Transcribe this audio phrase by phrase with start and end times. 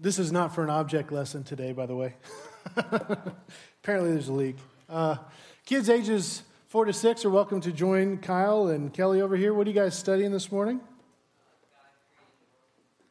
[0.00, 2.14] This is not for an object lesson today, by the way.
[2.76, 4.56] Apparently, there's a leak.
[4.88, 5.16] Uh,
[5.66, 9.52] kids ages four to six are welcome to join Kyle and Kelly over here.
[9.52, 10.80] What are you guys studying this morning?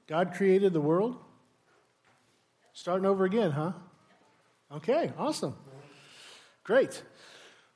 [0.08, 1.18] God created the world?
[2.72, 3.74] Starting over again, huh?
[4.72, 5.56] Okay, awesome.
[6.64, 7.04] Great.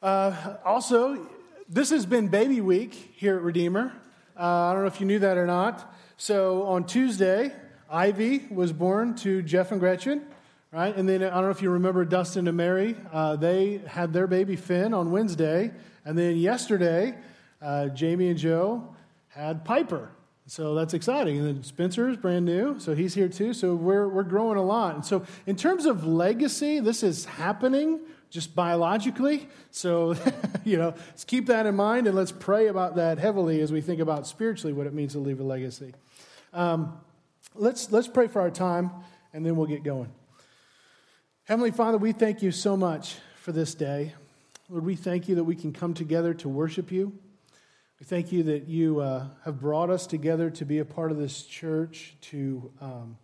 [0.02, 1.28] Uh, also,
[1.68, 3.92] this has been baby week here at Redeemer.
[4.40, 5.94] Uh, I don't know if you knew that or not.
[6.16, 7.54] So on Tuesday,
[7.92, 10.26] Ivy was born to Jeff and Gretchen,
[10.72, 10.96] right?
[10.96, 12.96] And then I don't know if you remember Dustin and Mary.
[13.12, 15.72] Uh, they had their baby Finn on Wednesday.
[16.06, 17.16] And then yesterday,
[17.62, 18.96] uh, Jamie and Joe
[19.28, 20.10] had Piper.
[20.48, 21.38] So that's exciting.
[21.40, 23.54] And then Spencer is brand new, so he's here too.
[23.54, 24.96] So we're, we're growing a lot.
[24.96, 28.00] And so, in terms of legacy, this is happening
[28.30, 29.48] just biologically.
[29.70, 30.16] So,
[30.64, 33.82] you know, let's keep that in mind and let's pray about that heavily as we
[33.82, 35.94] think about spiritually what it means to leave a legacy.
[36.54, 36.98] Um,
[37.54, 38.92] Let's, let's pray for our time
[39.34, 40.10] and then we'll get going.
[41.44, 44.14] Heavenly Father, we thank you so much for this day.
[44.70, 47.12] Lord, we thank you that we can come together to worship you.
[48.00, 51.18] We thank you that you uh, have brought us together to be a part of
[51.18, 53.18] this church, to, um,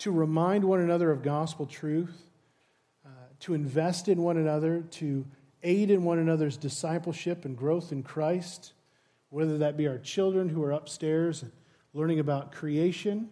[0.00, 2.20] to remind one another of gospel truth,
[3.06, 3.08] uh,
[3.40, 5.24] to invest in one another, to
[5.62, 8.72] aid in one another's discipleship and growth in Christ,
[9.30, 11.44] whether that be our children who are upstairs
[11.94, 13.28] learning about creation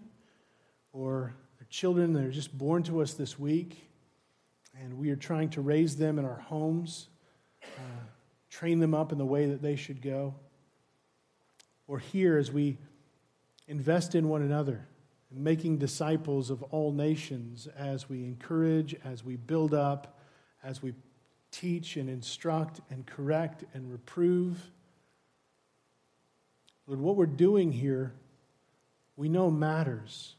[0.92, 3.90] or their children that are just born to us this week,
[4.82, 7.08] and we are trying to raise them in our homes,
[7.62, 8.00] uh,
[8.50, 10.34] train them up in the way that they should go.
[11.86, 12.78] Or here as we
[13.68, 14.86] invest in one another,
[15.30, 20.18] making disciples of all nations as we encourage, as we build up,
[20.64, 20.94] as we
[21.50, 24.70] teach and instruct and correct and reprove.
[26.86, 28.12] Lord, what we're doing here
[29.16, 30.34] we know matters.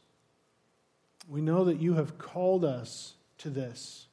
[1.28, 4.06] We know that you have called us to this.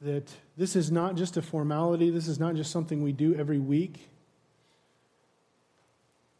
[0.00, 3.58] That this is not just a formality, this is not just something we do every
[3.58, 4.08] week.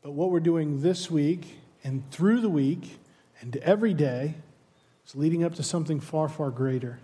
[0.02, 2.98] But what we're doing this week and through the week
[3.40, 4.34] and every day
[5.06, 6.98] is leading up to something far, far greater.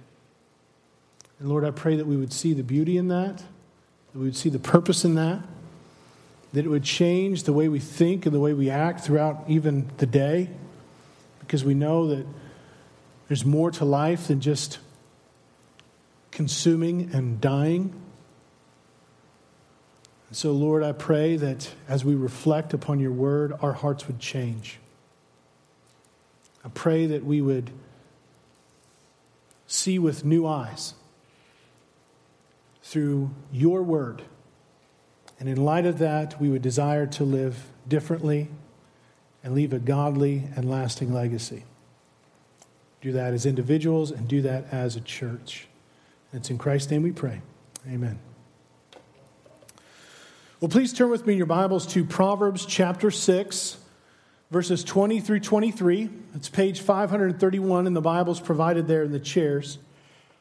[1.38, 4.37] And Lord, I pray that we would see the beauty in that, that we would
[4.37, 5.41] see the purpose in that,
[6.54, 9.91] that it would change the way we think and the way we act throughout even
[9.97, 10.48] the day,
[11.41, 12.25] because we know that
[13.26, 14.78] there's more to life than just
[16.31, 17.92] consuming and dying.
[20.28, 24.21] And so, Lord, I pray that as we reflect upon your word, our hearts would
[24.21, 24.78] change.
[26.65, 27.71] I pray that we would
[29.66, 30.94] see with new eyes
[32.82, 34.22] through your word
[35.39, 38.49] and in light of that, we would desire to live differently
[39.43, 41.65] and leave a godly and lasting legacy.
[43.00, 45.67] Do that as individuals and do that as a church.
[46.33, 47.43] And it's in Christ's name we pray.
[47.87, 48.19] Amen.
[50.61, 53.77] Well, please turn with me in your Bibles to Proverbs chapter 6,
[54.51, 56.09] verses 20 through 23.
[56.34, 59.77] It's page 531 in the Bibles provided there in the chairs.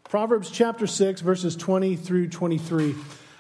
[0.06, 2.96] Proverbs chapter 6, verses 20 through 23.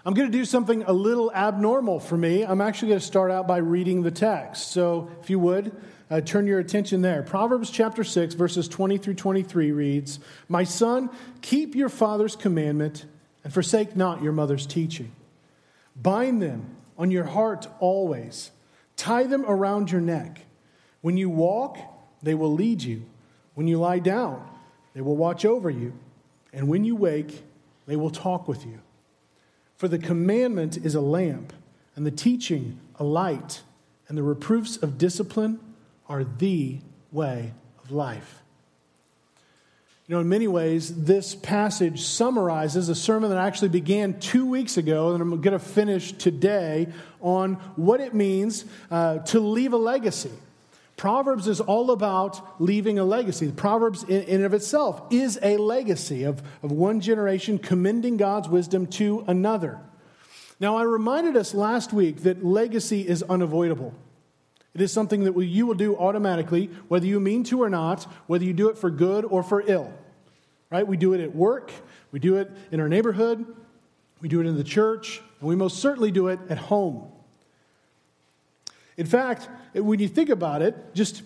[0.05, 2.43] I'm going to do something a little abnormal for me.
[2.43, 4.71] I'm actually going to start out by reading the text.
[4.71, 5.73] So, if you would,
[6.11, 7.23] uh, turn your attention there.
[7.23, 10.19] Proverbs chapter 6, verses 20 through 23 reads
[10.49, 11.09] My son,
[11.41, 13.05] keep your father's commandment
[13.45, 15.11] and forsake not your mother's teaching.
[15.95, 18.51] Bind them on your heart always,
[18.97, 20.45] tie them around your neck.
[20.99, 21.77] When you walk,
[22.21, 23.05] they will lead you.
[23.55, 24.45] When you lie down,
[24.93, 25.93] they will watch over you.
[26.51, 27.43] And when you wake,
[27.85, 28.82] they will talk with you.
[29.77, 31.53] For the commandment is a lamp,
[31.95, 33.61] and the teaching a light,
[34.07, 35.59] and the reproofs of discipline
[36.07, 36.79] are the
[37.11, 37.53] way
[37.83, 38.41] of life.
[40.07, 44.45] You know, in many ways, this passage summarizes a sermon that I actually began two
[44.45, 46.89] weeks ago, and I'm going to finish today
[47.21, 50.31] on what it means uh, to leave a legacy.
[50.95, 53.51] Proverbs is all about leaving a legacy.
[53.51, 58.87] Proverbs, in, and of itself, is a legacy of, of one generation commending God's wisdom
[58.87, 59.79] to another.
[60.59, 63.93] Now, I reminded us last week that legacy is unavoidable.
[64.73, 68.43] It is something that you will do automatically, whether you mean to or not, whether
[68.43, 69.91] you do it for good or for ill.
[70.71, 70.87] Right?
[70.87, 71.71] We do it at work,
[72.11, 73.45] we do it in our neighborhood,
[74.21, 77.11] we do it in the church, and we most certainly do it at home.
[78.97, 81.23] In fact, when you think about it, just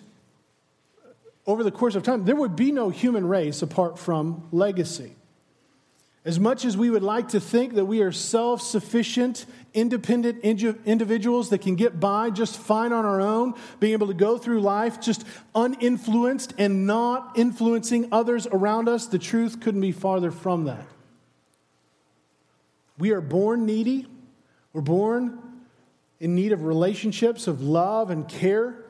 [1.46, 5.14] over the course of time, there would be no human race apart from legacy.
[6.24, 11.48] As much as we would like to think that we are self sufficient, independent individuals
[11.48, 15.00] that can get by just fine on our own, being able to go through life
[15.00, 15.24] just
[15.54, 20.84] uninfluenced and not influencing others around us, the truth couldn't be farther from that.
[22.98, 24.06] We are born needy,
[24.74, 25.38] we're born
[26.20, 28.84] in need of relationships, of love and care.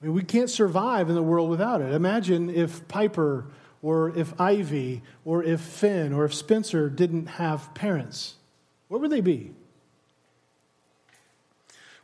[0.00, 1.92] I mean, we can't survive in the world without it.
[1.92, 3.46] Imagine if Piper
[3.82, 8.34] or if Ivy or if Finn or if Spencer didn't have parents.
[8.88, 9.52] Where would they be?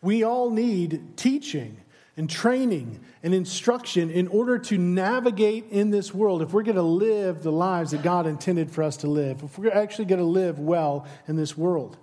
[0.01, 1.77] We all need teaching
[2.17, 6.83] and training and instruction in order to navigate in this world if we're going to
[6.83, 10.25] live the lives that God intended for us to live, if we're actually going to
[10.25, 11.97] live well in this world.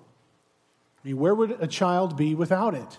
[1.03, 2.97] I mean, where would a child be without it?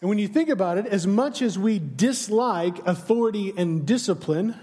[0.00, 4.54] And when you think about it, as much as we dislike authority and discipline,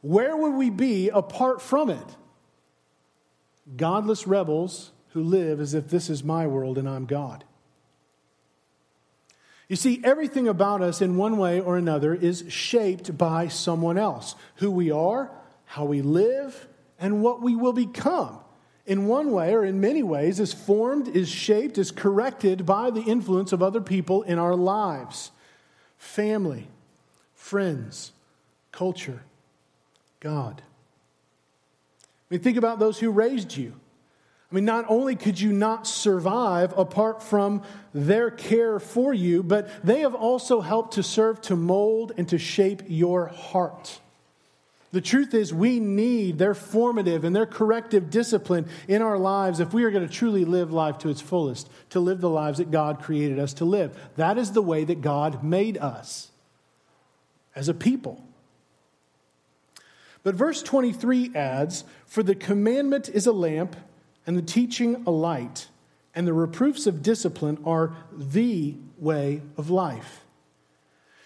[0.00, 2.16] where would we be apart from it?
[3.76, 7.44] Godless rebels who live as if this is my world and I'm God.
[9.68, 14.36] You see, everything about us in one way or another is shaped by someone else.
[14.56, 15.30] Who we are,
[15.64, 16.68] how we live,
[17.00, 18.38] and what we will become
[18.86, 23.02] in one way or in many ways, is formed, is shaped, is corrected by the
[23.02, 25.32] influence of other people in our lives
[25.98, 26.68] family,
[27.34, 28.12] friends,
[28.70, 29.22] culture,
[30.20, 30.62] God.
[32.02, 33.72] I mean, think about those who raised you.
[34.50, 37.62] I mean, not only could you not survive apart from
[37.92, 42.38] their care for you, but they have also helped to serve to mold and to
[42.38, 44.00] shape your heart.
[44.92, 49.74] The truth is, we need their formative and their corrective discipline in our lives if
[49.74, 52.70] we are going to truly live life to its fullest, to live the lives that
[52.70, 53.98] God created us to live.
[54.16, 56.30] That is the way that God made us
[57.54, 58.22] as a people.
[60.22, 63.76] But verse 23 adds For the commandment is a lamp,
[64.26, 65.68] and the teaching a light,
[66.14, 70.24] and the reproofs of discipline are the way of life.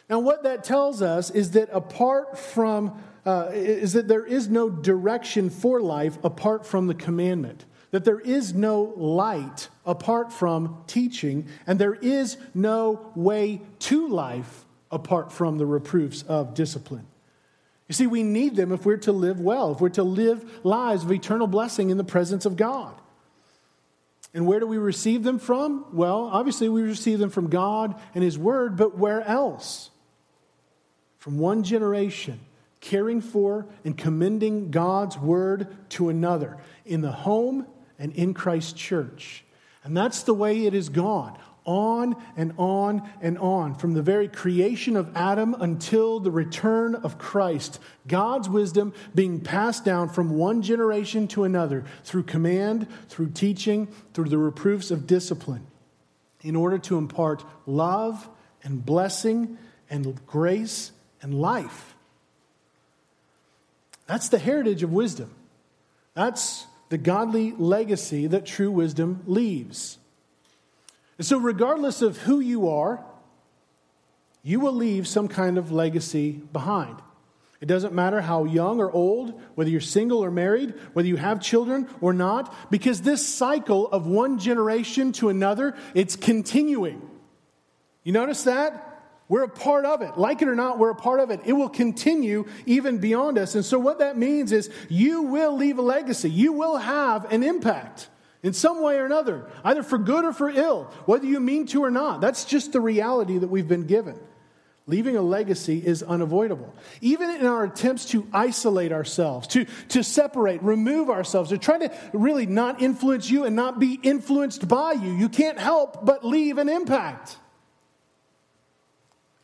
[0.09, 4.71] Now, what that tells us is that apart from uh, is that there is no
[4.71, 11.47] direction for life apart from the commandment, that there is no light apart from teaching,
[11.67, 17.07] and there is no way to life apart from the reproofs of discipline.
[17.89, 21.03] You see, we need them if we're to live well, if we're to live lives
[21.03, 22.95] of eternal blessing in the presence of God.
[24.33, 25.87] And where do we receive them from?
[25.93, 29.91] Well, obviously, we receive them from God and His Word, but where else?
[31.19, 32.39] From one generation
[32.81, 37.67] caring for and commending God's word to another in the home
[37.99, 39.45] and in Christ's church.
[39.85, 44.29] And that's the way it has gone on and on and on from the very
[44.29, 47.79] creation of Adam until the return of Christ.
[48.07, 54.29] God's wisdom being passed down from one generation to another through command, through teaching, through
[54.29, 55.67] the reproofs of discipline,
[56.43, 58.29] in order to impart love
[58.63, 60.93] and blessing and grace
[61.23, 61.95] and life.
[64.11, 65.31] That's the heritage of wisdom.
[66.15, 69.99] That's the godly legacy that true wisdom leaves.
[71.17, 73.05] And so, regardless of who you are,
[74.43, 76.97] you will leave some kind of legacy behind.
[77.61, 81.41] It doesn't matter how young or old, whether you're single or married, whether you have
[81.41, 87.01] children or not, because this cycle of one generation to another, it's continuing.
[88.03, 88.90] You notice that?
[89.31, 90.19] We're a part of it.
[90.19, 91.43] Like it or not, we're a part of it.
[91.45, 93.55] It will continue even beyond us.
[93.55, 97.45] And so, what that means is you will leave a legacy, you will have an
[97.45, 98.09] impact
[98.43, 101.85] in some way or another, either for good or for ill, whether you mean to
[101.85, 102.21] or not.
[102.21, 104.19] That's just the reality that we've been given.
[104.89, 106.75] Leaving a legacy is unavoidable.
[107.01, 111.93] Even in our attempts to isolate ourselves, to, to separate, remove ourselves, to try to
[112.13, 116.59] really not influence you and not be influenced by you, you can't help but leave
[116.59, 117.37] an impact.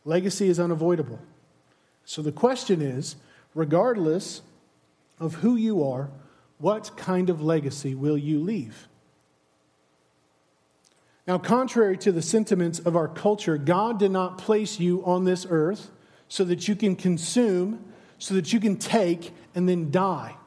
[0.07, 1.19] Legacy is unavoidable.
[2.05, 3.17] So the question is
[3.53, 4.41] regardless
[5.19, 6.09] of who you are,
[6.59, 8.87] what kind of legacy will you leave?
[11.27, 15.45] Now, contrary to the sentiments of our culture, God did not place you on this
[15.49, 15.91] earth
[16.29, 17.83] so that you can consume,
[18.17, 20.37] so that you can take, and then die.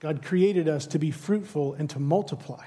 [0.00, 2.64] God created us to be fruitful and to multiply.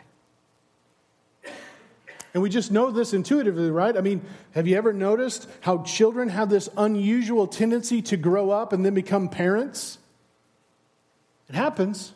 [2.33, 3.95] And we just know this intuitively, right?
[3.95, 4.21] I mean,
[4.51, 8.95] have you ever noticed how children have this unusual tendency to grow up and then
[8.95, 9.99] become parents?
[11.47, 12.13] It happens.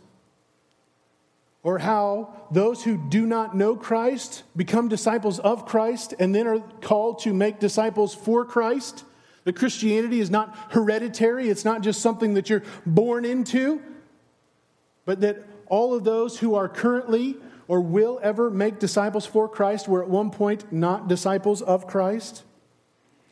[1.62, 6.59] Or how those who do not know Christ become disciples of Christ and then are
[6.81, 9.03] called to make disciples for Christ.
[9.43, 13.81] That Christianity is not hereditary, it's not just something that you're born into,
[15.05, 19.88] but that all of those who are currently or will ever make disciples for Christ
[19.88, 22.43] were at one point not disciples of Christ.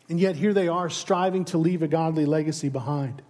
[0.10, 3.22] And yet here they are striving to leave a godly legacy behind.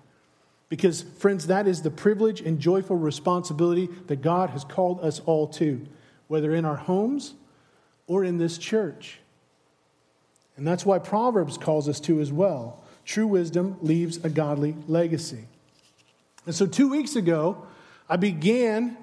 [0.68, 5.48] Because, friends, that is the privilege and joyful responsibility that God has called us all
[5.50, 5.86] to,
[6.28, 7.36] whether in our homes
[8.08, 9.20] or in this church.
[10.58, 12.84] And that's why Proverbs calls us to as well.
[13.06, 15.46] True wisdom leaves a godly legacy.
[16.46, 17.66] And so, two weeks ago,
[18.10, 18.98] I began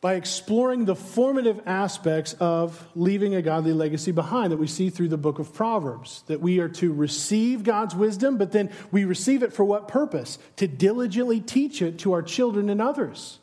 [0.00, 5.08] by exploring the formative aspects of leaving a godly legacy behind that we see through
[5.08, 6.22] the book of Proverbs.
[6.26, 10.38] That we are to receive God's wisdom, but then we receive it for what purpose?
[10.56, 13.38] To diligently teach it to our children and others,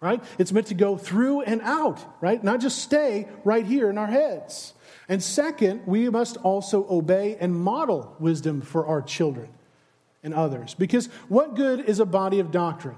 [0.00, 0.22] right?
[0.38, 2.42] It's meant to go through and out, right?
[2.42, 4.72] Not just stay right here in our heads.
[5.08, 9.50] And second, we must also obey and model wisdom for our children
[10.22, 10.74] and others.
[10.74, 12.96] Because what good is a body of doctrine?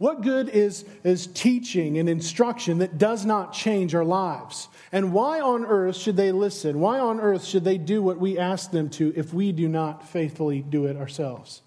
[0.00, 4.68] What good is, is teaching and instruction that does not change our lives?
[4.92, 6.80] And why on earth should they listen?
[6.80, 10.08] Why on earth should they do what we ask them to if we do not
[10.08, 11.60] faithfully do it ourselves?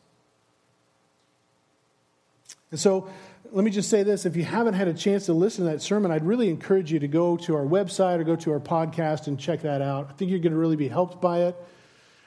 [2.72, 3.08] And so,
[3.52, 5.84] let me just say this if you haven't had a chance to listen to that
[5.84, 9.28] sermon, I'd really encourage you to go to our website or go to our podcast
[9.28, 10.08] and check that out.
[10.10, 11.56] I think you're going to really be helped by it.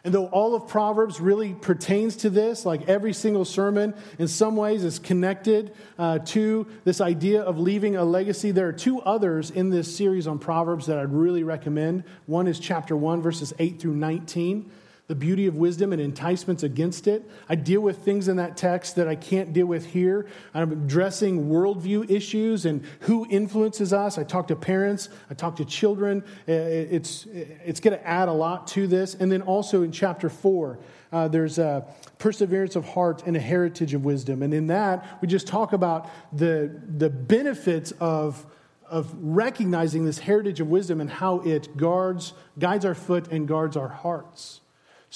[0.07, 4.55] And though all of Proverbs really pertains to this, like every single sermon in some
[4.55, 9.51] ways is connected uh, to this idea of leaving a legacy, there are two others
[9.51, 12.05] in this series on Proverbs that I'd really recommend.
[12.27, 14.71] One is chapter 1, verses 8 through 19
[15.07, 17.29] the beauty of wisdom and enticements against it.
[17.49, 20.27] I deal with things in that text that I can't deal with here.
[20.53, 24.19] I'm addressing worldview issues and who influences us.
[24.19, 26.25] I talk to parents, I talk to children.
[26.47, 29.15] It's, it's going to add a lot to this.
[29.15, 30.81] And then also in chapter four,
[31.13, 31.87] uh, there's a
[32.19, 34.43] perseverance of heart and a heritage of wisdom.
[34.43, 38.45] And in that, we just talk about the, the benefits of
[38.89, 43.77] of recognizing this heritage of wisdom and how it guards, guides our foot and guards
[43.77, 44.61] our hearts.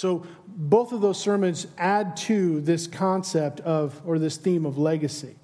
[0.01, 5.37] So, both of those sermons add to this concept of, or this theme of legacy.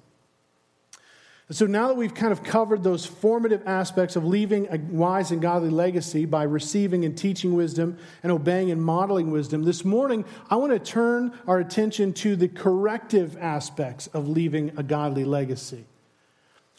[1.51, 5.43] So, now that we've kind of covered those formative aspects of leaving a wise and
[5.43, 10.55] godly legacy by receiving and teaching wisdom and obeying and modeling wisdom, this morning I
[10.55, 15.85] want to turn our attention to the corrective aspects of leaving a godly legacy.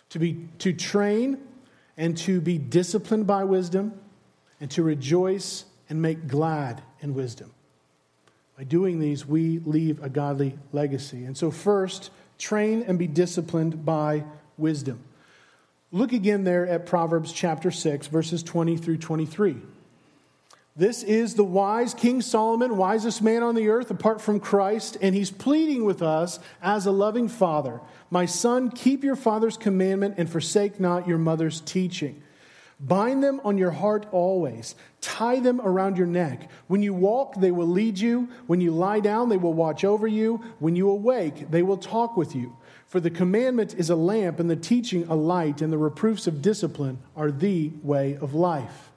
[0.08, 1.38] To, be, to train
[1.96, 4.00] and to be disciplined by wisdom,
[4.60, 7.52] and to rejoice and make glad in wisdom.
[8.58, 11.24] By doing these, we leave a godly legacy.
[11.24, 14.24] And so, first, train and be disciplined by
[14.56, 14.98] wisdom.
[15.92, 19.58] Look again there at Proverbs chapter 6, verses 20 through 23.
[20.74, 25.14] This is the wise King Solomon, wisest man on the earth apart from Christ, and
[25.14, 30.28] he's pleading with us as a loving father My son, keep your father's commandment and
[30.28, 32.24] forsake not your mother's teaching.
[32.80, 34.76] Bind them on your heart always.
[35.00, 36.48] Tie them around your neck.
[36.68, 38.28] When you walk, they will lead you.
[38.46, 40.44] When you lie down, they will watch over you.
[40.60, 42.56] When you awake, they will talk with you.
[42.86, 46.40] For the commandment is a lamp, and the teaching a light, and the reproofs of
[46.40, 48.90] discipline are the way of life.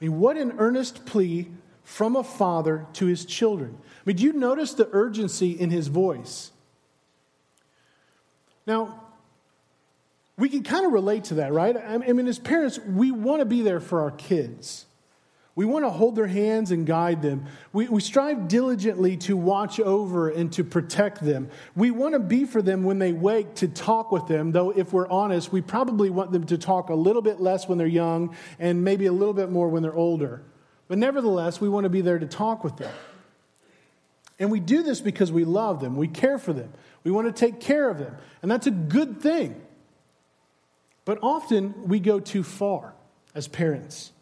[0.00, 1.48] I mean, what an earnest plea
[1.84, 3.76] from a father to his children.
[3.80, 6.50] I mean, do you notice the urgency in his voice?
[8.66, 9.03] Now,
[10.36, 11.76] we can kind of relate to that, right?
[11.76, 14.86] I mean, as parents, we want to be there for our kids.
[15.56, 17.46] We want to hold their hands and guide them.
[17.72, 21.48] We, we strive diligently to watch over and to protect them.
[21.76, 24.92] We want to be for them when they wake to talk with them, though, if
[24.92, 28.34] we're honest, we probably want them to talk a little bit less when they're young
[28.58, 30.42] and maybe a little bit more when they're older.
[30.88, 32.92] But nevertheless, we want to be there to talk with them.
[34.40, 36.72] And we do this because we love them, we care for them,
[37.04, 38.16] we want to take care of them.
[38.42, 39.63] And that's a good thing.
[41.04, 42.94] But often we go too far
[43.34, 44.12] as parents.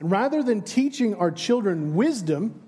[0.00, 2.60] And rather than teaching our children wisdom,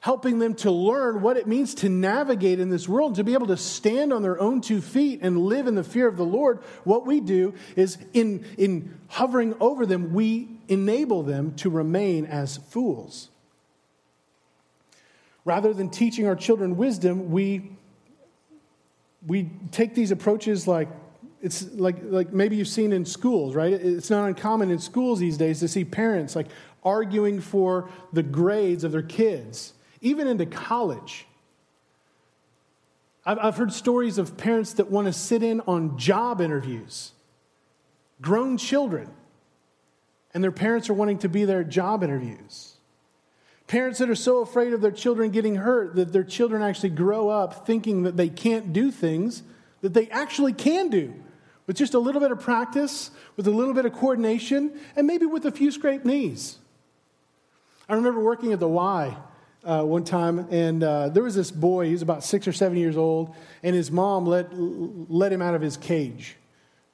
[0.00, 3.46] helping them to learn what it means to navigate in this world, to be able
[3.46, 6.58] to stand on their own two feet and live in the fear of the Lord,
[6.84, 12.56] what we do is in, in hovering over them, we enable them to remain as
[12.56, 13.30] fools.
[15.44, 17.70] Rather than teaching our children wisdom, we,
[19.26, 20.88] we take these approaches like
[21.44, 23.74] it's like, like maybe you've seen in schools, right?
[23.74, 26.46] It's not uncommon in schools these days to see parents like
[26.82, 31.26] arguing for the grades of their kids, even into college.
[33.26, 37.12] I've, I've heard stories of parents that want to sit in on job interviews,
[38.22, 39.10] grown children,
[40.32, 42.72] and their parents are wanting to be their job interviews.
[43.66, 47.28] Parents that are so afraid of their children getting hurt that their children actually grow
[47.28, 49.42] up thinking that they can't do things
[49.82, 51.12] that they actually can do
[51.66, 55.26] with just a little bit of practice, with a little bit of coordination, and maybe
[55.26, 56.58] with a few scraped knees.
[57.88, 59.16] I remember working at the Y
[59.64, 62.78] uh, one time, and uh, there was this boy, he was about six or seven
[62.78, 66.36] years old, and his mom let, let him out of his cage.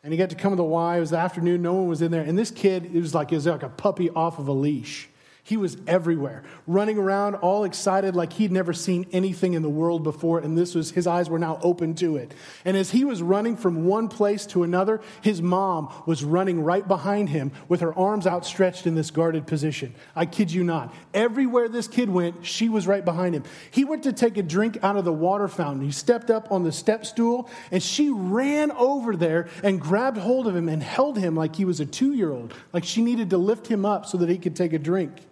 [0.02, 0.96] And he got to come to the Y.
[0.96, 2.22] It was the afternoon, no one was in there.
[2.22, 5.09] And this kid, it was like, it was like a puppy off of a leash.
[5.50, 10.04] He was everywhere, running around all excited like he'd never seen anything in the world
[10.04, 12.32] before, and this was his eyes were now open to it.
[12.64, 16.86] And as he was running from one place to another, his mom was running right
[16.86, 19.92] behind him with her arms outstretched in this guarded position.
[20.14, 20.94] I kid you not.
[21.12, 23.42] Everywhere this kid went, she was right behind him.
[23.72, 25.84] He went to take a drink out of the water fountain.
[25.84, 30.46] He stepped up on the step stool, and she ran over there and grabbed hold
[30.46, 33.30] of him and held him like he was a two year old, like she needed
[33.30, 35.22] to lift him up so that he could take a drink.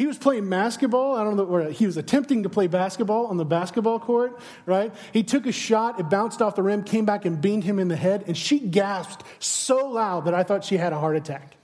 [0.00, 1.14] He was playing basketball.
[1.14, 4.94] I don't know where he was attempting to play basketball on the basketball court, right?
[5.12, 7.88] He took a shot, it bounced off the rim, came back and beamed him in
[7.88, 11.54] the head, and she gasped so loud that I thought she had a heart attack.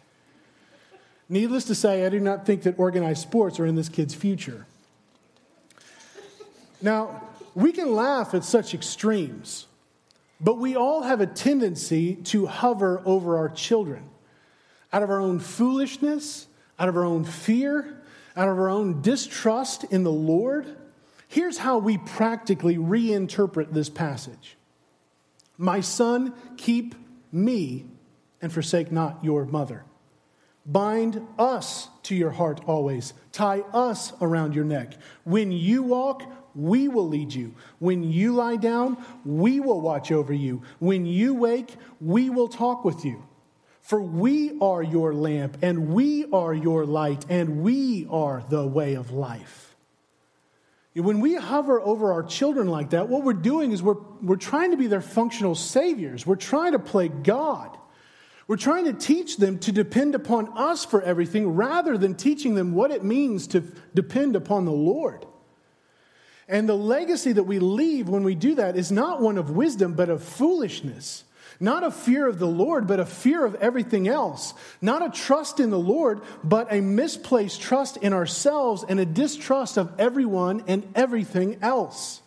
[1.30, 4.66] Needless to say, I do not think that organized sports are in this kid's future.
[6.82, 7.22] Now,
[7.54, 9.66] we can laugh at such extremes,
[10.42, 14.10] but we all have a tendency to hover over our children
[14.92, 17.95] out of our own foolishness, out of our own fear,
[18.36, 20.76] out of our own distrust in the Lord,
[21.28, 24.56] here's how we practically reinterpret this passage
[25.56, 26.94] My son, keep
[27.32, 27.86] me
[28.42, 29.84] and forsake not your mother.
[30.66, 33.14] Bind us to your heart always.
[33.30, 34.94] Tie us around your neck.
[35.22, 36.24] When you walk,
[36.56, 37.54] we will lead you.
[37.78, 40.62] When you lie down, we will watch over you.
[40.80, 43.25] When you wake, we will talk with you.
[43.86, 48.94] For we are your lamp, and we are your light, and we are the way
[48.94, 49.76] of life.
[50.94, 54.72] When we hover over our children like that, what we're doing is we're, we're trying
[54.72, 56.26] to be their functional saviors.
[56.26, 57.78] We're trying to play God.
[58.48, 62.72] We're trying to teach them to depend upon us for everything rather than teaching them
[62.72, 63.60] what it means to
[63.94, 65.24] depend upon the Lord.
[66.48, 69.94] And the legacy that we leave when we do that is not one of wisdom,
[69.94, 71.22] but of foolishness.
[71.58, 74.52] Not a fear of the Lord, but a fear of everything else.
[74.82, 79.78] Not a trust in the Lord, but a misplaced trust in ourselves and a distrust
[79.78, 82.20] of everyone and everything else.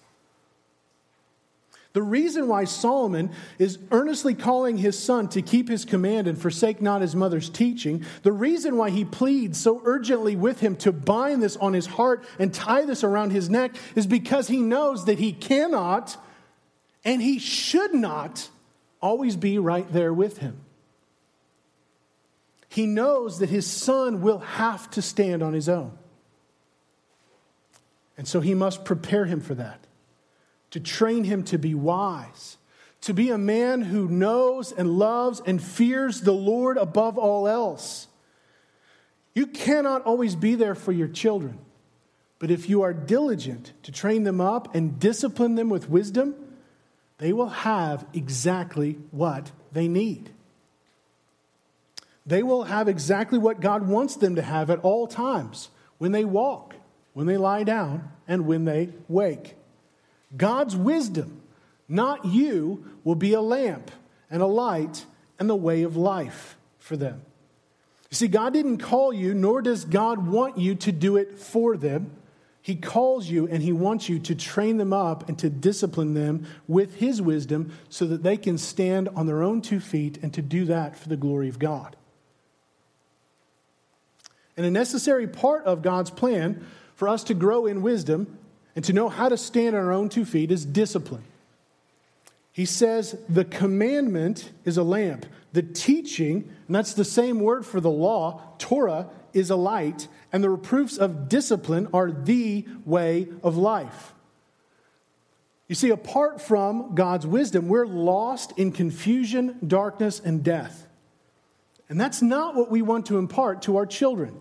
[1.93, 6.81] The reason why Solomon is earnestly calling his son to keep his command and forsake
[6.81, 11.41] not his mother's teaching, the reason why he pleads so urgently with him to bind
[11.41, 15.17] this on his heart and tie this around his neck is because he knows that
[15.17, 16.15] he cannot
[17.03, 18.49] and he should not
[19.01, 20.61] always be right there with him.
[22.67, 25.97] He knows that his son will have to stand on his own.
[28.17, 29.87] And so he must prepare him for that,
[30.71, 32.57] to train him to be wise,
[33.01, 38.07] to be a man who knows and loves and fears the Lord above all else.
[39.33, 41.59] You cannot always be there for your children,
[42.39, 46.35] but if you are diligent to train them up and discipline them with wisdom,
[47.19, 50.31] they will have exactly what they need.
[52.25, 56.25] They will have exactly what God wants them to have at all times when they
[56.25, 56.75] walk,
[57.13, 59.55] when they lie down, and when they wake.
[60.35, 61.41] God's wisdom,
[61.87, 63.91] not you, will be a lamp
[64.29, 65.05] and a light
[65.39, 67.21] and the way of life for them.
[68.11, 71.77] You see, God didn't call you, nor does God want you to do it for
[71.77, 72.11] them.
[72.61, 76.45] He calls you and He wants you to train them up and to discipline them
[76.67, 80.41] with His wisdom so that they can stand on their own two feet and to
[80.41, 81.95] do that for the glory of God.
[84.57, 88.37] And a necessary part of God's plan for us to grow in wisdom
[88.75, 91.23] and to know how to stand on our own two feet is discipline.
[92.51, 95.25] He says the commandment is a lamp.
[95.53, 100.43] The teaching, and that's the same word for the law, Torah, is a light and
[100.43, 104.13] the reproofs of discipline are the way of life.
[105.67, 110.87] You see, apart from God's wisdom, we're lost in confusion, darkness, and death.
[111.87, 114.39] And that's not what we want to impart to our children.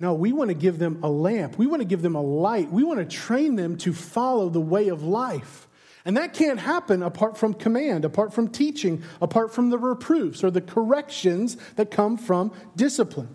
[0.00, 1.58] No, we want to give them a lamp.
[1.58, 2.70] We want to give them a light.
[2.70, 5.66] We want to train them to follow the way of life.
[6.04, 10.50] And that can't happen apart from command, apart from teaching, apart from the reproofs or
[10.50, 13.28] the corrections that come from discipline.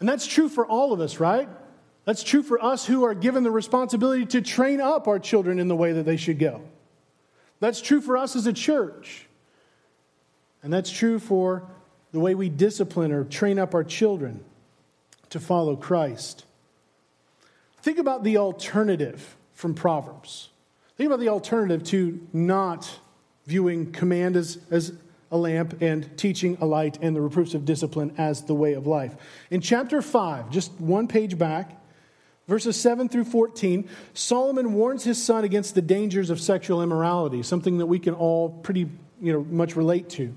[0.00, 1.48] And that's true for all of us, right?
[2.04, 5.68] That's true for us who are given the responsibility to train up our children in
[5.68, 6.62] the way that they should go.
[7.60, 9.26] That's true for us as a church.
[10.62, 11.68] And that's true for
[12.12, 14.44] the way we discipline or train up our children.
[15.30, 16.44] to follow Christ.
[17.82, 20.48] Think about the alternative from Proverbs.
[20.96, 22.98] Think about the alternative to not
[23.46, 24.92] viewing command as, as
[25.30, 28.86] a lamp and teaching a light and the reproofs of discipline as the way of
[28.86, 29.14] life.
[29.50, 31.82] In chapter 5, just one page back,
[32.46, 37.78] verses 7 through 14, Solomon warns his son against the dangers of sexual immorality, something
[37.78, 38.88] that we can all pretty
[39.20, 40.34] you know, much relate to.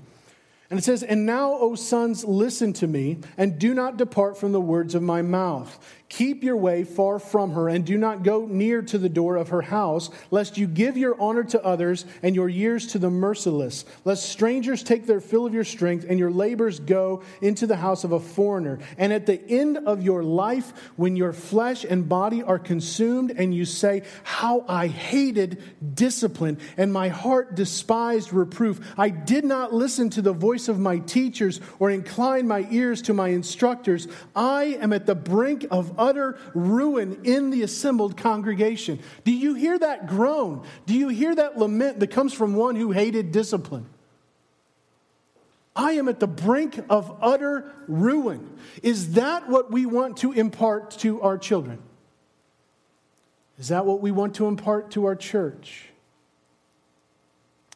[0.72, 4.52] And it says, And now, O sons, listen to me, and do not depart from
[4.52, 5.78] the words of my mouth.
[6.12, 9.48] Keep your way far from her, and do not go near to the door of
[9.48, 13.86] her house, lest you give your honor to others and your years to the merciless,
[14.04, 18.04] lest strangers take their fill of your strength and your labors go into the house
[18.04, 18.78] of a foreigner.
[18.98, 23.54] And at the end of your life, when your flesh and body are consumed, and
[23.54, 25.62] you say, How I hated
[25.94, 28.86] discipline, and my heart despised reproof.
[28.98, 33.14] I did not listen to the voice of my teachers or incline my ears to
[33.14, 34.08] my instructors.
[34.36, 38.98] I am at the brink of utter ruin in the assembled congregation.
[39.24, 40.66] Do you hear that groan?
[40.86, 43.86] Do you hear that lament that comes from one who hated discipline?
[45.74, 48.58] I am at the brink of utter ruin.
[48.82, 51.78] Is that what we want to impart to our children?
[53.58, 55.86] Is that what we want to impart to our church?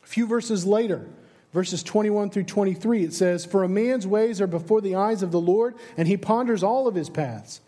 [0.05, 1.09] A few verses later,
[1.53, 5.33] verses 21 through 23, it says, For a man's ways are before the eyes of
[5.33, 7.61] the Lord, and he ponders all of his paths.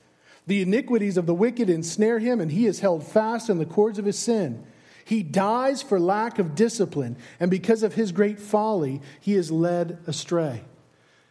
[0.49, 3.99] The iniquities of the wicked ensnare him, and he is held fast in the cords
[3.99, 4.65] of his sin.
[5.05, 9.99] He dies for lack of discipline, and because of his great folly, he is led
[10.07, 10.63] astray.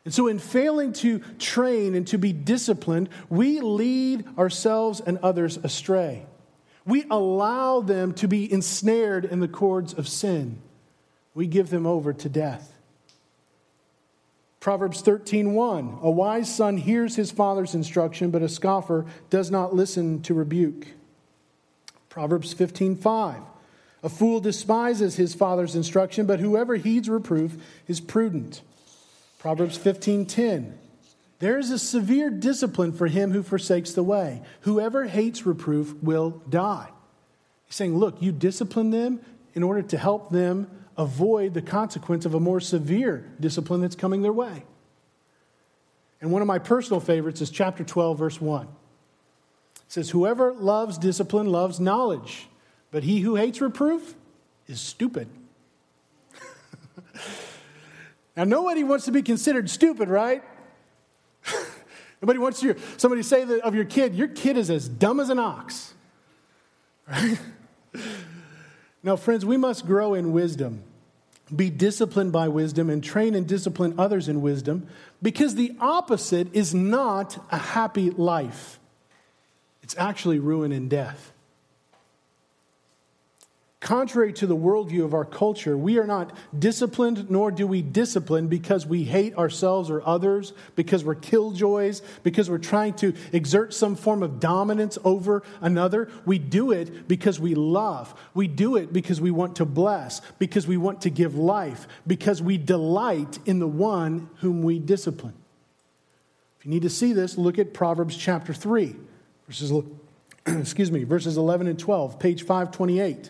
[0.06, 5.58] And so, in failing to train and to be disciplined, we lead ourselves and others
[5.58, 6.27] astray.
[6.86, 10.62] We allow them to be ensnared in the cords of sin.
[11.34, 12.77] We give them over to death.
[14.60, 20.22] Proverbs 13:1 A wise son hears his father's instruction but a scoffer does not listen
[20.24, 20.88] to rebuke.
[22.10, 23.41] Proverbs 15:5
[24.04, 28.62] A fool despises his father's instruction but whoever heeds reproof is prudent.
[29.39, 30.74] Proverbs 15:10
[31.39, 34.41] There is a severe discipline for him who forsakes the way.
[34.62, 36.89] Whoever hates reproof will die.
[37.67, 39.20] He's saying, look, you discipline them
[39.54, 44.21] in order to help them avoid the consequence of a more severe discipline that's coming
[44.21, 44.63] their way.
[46.19, 48.65] And one of my personal favorites is chapter 12, verse 1.
[48.65, 48.69] It
[49.88, 52.47] says, Whoever loves discipline loves knowledge,
[52.89, 54.15] but he who hates reproof
[54.67, 55.27] is stupid.
[58.36, 60.43] now, nobody wants to be considered stupid, right?
[62.21, 65.29] nobody wants you, somebody say that of your kid, your kid is as dumb as
[65.29, 65.93] an ox.
[67.10, 67.39] Right?
[69.07, 70.83] Now, friends, we must grow in wisdom,
[71.55, 74.88] be disciplined by wisdom, and train and discipline others in wisdom
[75.21, 78.79] because the opposite is not a happy life,
[79.81, 81.31] it's actually ruin and death.
[83.80, 88.48] Contrary to the worldview of our culture, we are not disciplined, nor do we discipline
[88.48, 93.96] because we hate ourselves or others, because we're killjoys, because we're trying to exert some
[93.96, 96.10] form of dominance over another.
[96.26, 98.20] We do it because we love.
[98.34, 102.42] We do it because we want to bless, because we want to give life, because
[102.42, 105.36] we delight in the one whom we discipline.
[106.58, 108.96] If you need to see this, look at Proverbs chapter 3,
[109.48, 109.72] verses,
[110.48, 113.30] excuse me, verses 11 and 12, page 528.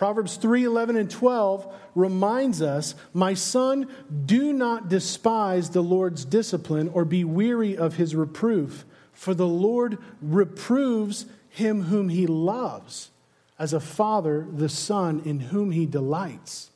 [0.00, 3.86] Proverbs 3 11 and 12 reminds us, My son,
[4.24, 9.98] do not despise the Lord's discipline or be weary of his reproof, for the Lord
[10.22, 13.10] reproves him whom he loves,
[13.58, 16.70] as a father the son in whom he delights.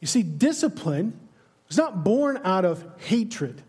[0.00, 1.16] You see, discipline
[1.70, 3.62] is not born out of hatred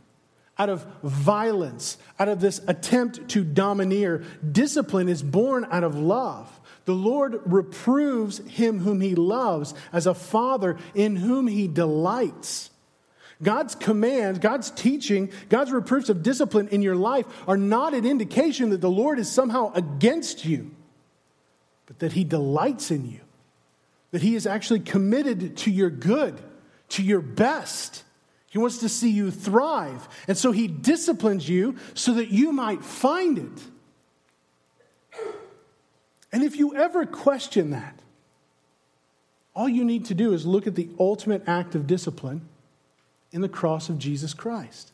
[0.58, 4.23] out of violence, out of this attempt to domineer.
[4.51, 6.53] Discipline is born out of love.
[6.86, 12.72] The Lord reproves him whom he loves as a father in whom he delights.
[13.41, 18.69] God's commands, God's teaching, God's reproofs of discipline in your life are not an indication
[18.69, 20.72] that the Lord is somehow against you,
[21.86, 23.19] but that he delights in you,
[24.12, 26.39] that he is actually committed to your good,
[26.89, 28.04] to your best.
[28.50, 30.08] He wants to see you thrive.
[30.28, 33.63] And so he disciplines you so that you might find it.
[36.34, 38.00] And if you ever question that,
[39.56, 42.41] all you need to do is look at the ultimate act of discipline
[43.32, 44.91] in the cross of Jesus Christ.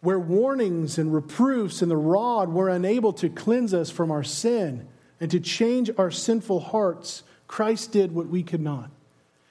[0.00, 4.86] Where warnings and reproofs and the rod were unable to cleanse us from our sin
[5.20, 8.90] and to change our sinful hearts, Christ did what we could not.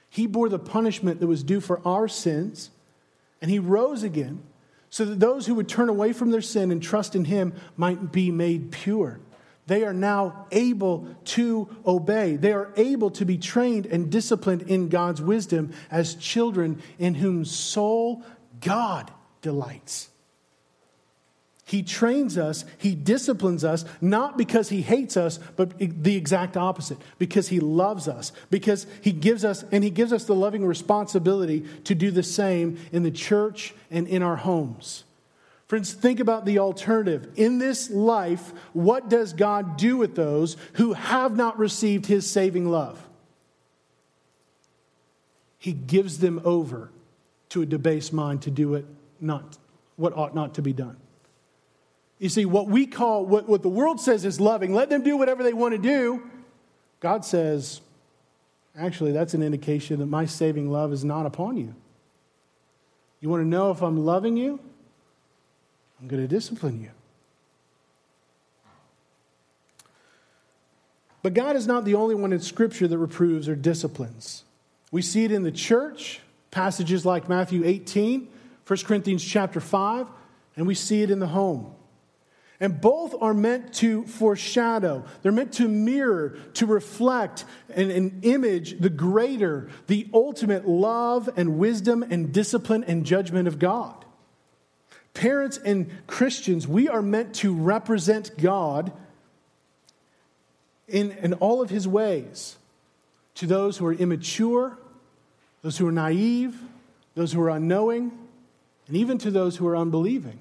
[0.08, 2.70] He bore the punishment that was due for our sins,
[3.41, 4.44] and he rose again
[4.91, 8.12] so that those who would turn away from their sin and trust in him might
[8.12, 9.20] be made pure.
[9.67, 12.36] They are now able to obey.
[12.36, 17.45] They are able to be trained and disciplined in God's wisdom as children in whom
[17.45, 18.23] soul
[18.62, 20.10] God delights.
[21.67, 26.99] He trains us, He disciplines us, not because He hates us, but the exact opposite,
[27.17, 31.65] because He loves us, because He gives us, and He gives us the loving responsibility
[31.86, 35.06] to do the same in the church and in our homes.
[35.67, 37.28] Friends, think about the alternative.
[37.36, 42.69] In this life, what does God do with those who have not received His saving
[42.69, 43.01] love?
[45.58, 46.91] He gives them over
[47.49, 48.86] to a debased mind to do it
[49.19, 49.58] not,
[49.95, 50.97] what ought not to be done.
[52.19, 55.17] You see, what we call, what, what the world says is loving, let them do
[55.17, 56.23] whatever they want to do.
[56.99, 57.82] God says,
[58.78, 61.73] actually, that's an indication that my saving love is not upon you.
[63.19, 64.60] You want to know if I'm loving you?
[66.06, 66.91] I'm going to discipline you.
[71.24, 74.44] But God is not the only one in Scripture that reproves or disciplines.
[74.91, 76.20] We see it in the church,
[76.52, 78.28] passages like Matthew 18,
[78.68, 80.06] 1 Corinthians chapter 5,
[80.56, 81.74] and we see it in the home.
[82.60, 85.06] And both are meant to foreshadow.
[85.24, 91.58] They're meant to mirror, to reflect and, and, image the greater, the ultimate love and
[91.58, 94.05] wisdom and discipline and judgment of God.
[95.15, 98.91] Parents and Christians, we are meant to represent God
[100.88, 102.58] in, in all of his ways
[103.36, 104.78] to those who are immature,
[105.62, 106.60] those who are naive,
[107.15, 108.12] those who are unknowing,
[108.88, 110.38] and even to those who are unbelieving.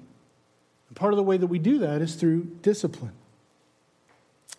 [0.89, 3.13] And part of the way that we do that is through discipline.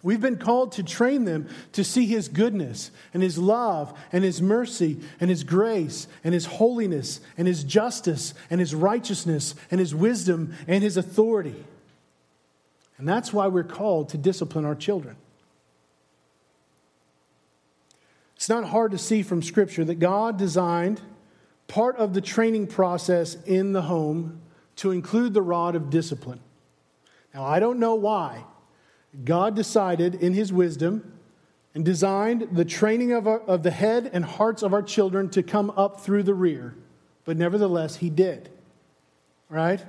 [0.02, 4.40] We've been called to train them to see His goodness and His love and His
[4.40, 9.94] mercy and His grace and His holiness and His justice and His righteousness and His
[9.94, 11.64] wisdom and His authority.
[12.98, 15.16] And that's why we're called to discipline our children.
[18.36, 21.00] It's not hard to see from Scripture that God designed
[21.68, 24.40] part of the training process in the home
[24.76, 26.40] to include the rod of discipline.
[27.34, 28.44] Now, I don't know why.
[29.24, 31.12] God decided in his wisdom
[31.74, 35.42] and designed the training of, our, of the head and hearts of our children to
[35.42, 36.74] come up through the rear.
[37.24, 38.50] But nevertheless, he did.
[39.48, 39.84] Right?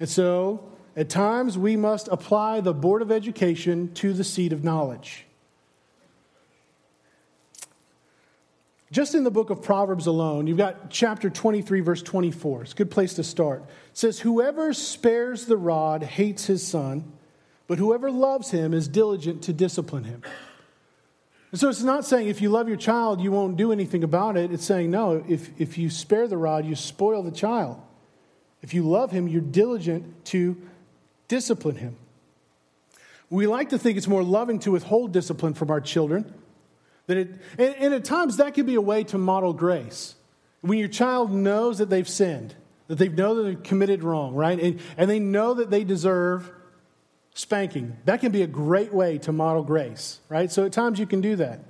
[0.00, 4.62] And so, at times, we must apply the Board of Education to the seat of
[4.62, 5.26] knowledge.
[8.92, 12.62] Just in the book of Proverbs alone, you've got chapter 23, verse 24.
[12.62, 13.62] It's a good place to start.
[13.62, 17.12] It says, Whoever spares the rod hates his son
[17.66, 20.22] but whoever loves him is diligent to discipline him.
[21.50, 24.36] And so it's not saying if you love your child, you won't do anything about
[24.36, 24.50] it.
[24.50, 27.80] It's saying, no, if, if you spare the rod, you spoil the child.
[28.60, 30.56] If you love him, you're diligent to
[31.28, 31.96] discipline him.
[33.30, 36.32] We like to think it's more loving to withhold discipline from our children.
[37.06, 40.14] That it, and, and at times, that could be a way to model grace.
[40.60, 42.54] When your child knows that they've sinned,
[42.88, 44.58] that they know that they've committed wrong, right?
[44.58, 46.50] And, and they know that they deserve
[47.34, 47.96] spanking.
[48.04, 50.50] That can be a great way to model grace, right?
[50.50, 51.60] So at times you can do that.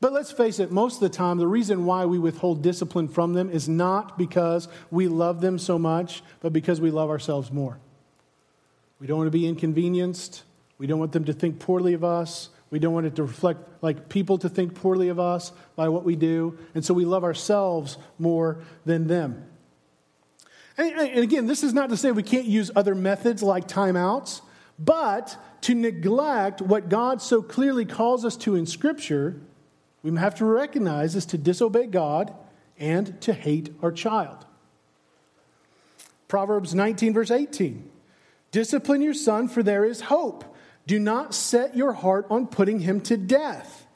[0.00, 3.32] But let's face it, most of the time, the reason why we withhold discipline from
[3.32, 7.78] them is not because we love them so much, but because we love ourselves more.
[9.00, 10.42] We don't want to be inconvenienced.
[10.76, 12.50] We don't want them to think poorly of us.
[12.70, 16.04] We don't want it to reflect like people to think poorly of us by what
[16.04, 16.58] we do.
[16.74, 19.46] And so we love ourselves more than them.
[20.76, 24.42] And, again, this is not to say we can't use other methods like timeouts.
[24.78, 29.40] But to neglect what God so clearly calls us to in Scripture,
[30.02, 32.34] we have to recognize is to disobey God
[32.78, 34.44] and to hate our child.
[36.28, 37.90] Proverbs 19, verse 18
[38.50, 40.44] Discipline your son, for there is hope.
[40.86, 43.86] Do not set your heart on putting him to death.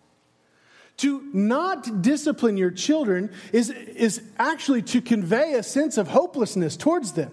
[0.99, 7.13] To not discipline your children is, is actually to convey a sense of hopelessness towards
[7.13, 7.31] them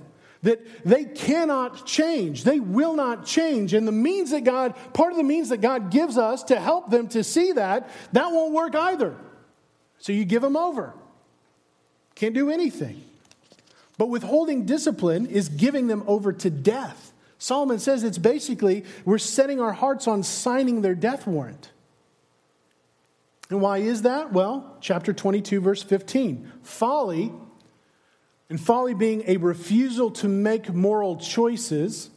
[0.47, 2.45] that they cannot change.
[2.45, 3.73] They will not change.
[3.73, 6.89] And the means that God, part of the means that God gives us to help
[6.89, 9.13] them to see that, that won't work either.
[9.99, 10.93] So you give them over.
[12.15, 13.03] Can't do anything.
[13.97, 17.11] But withholding discipline is giving them over to death.
[17.39, 21.71] Solomon says it's basically we're setting our hearts on signing their death warrant.
[23.49, 24.31] And why is that?
[24.31, 26.49] Well, chapter 22, verse 15.
[26.63, 27.33] Folly
[28.49, 32.09] and folly being a refusal to make moral choices,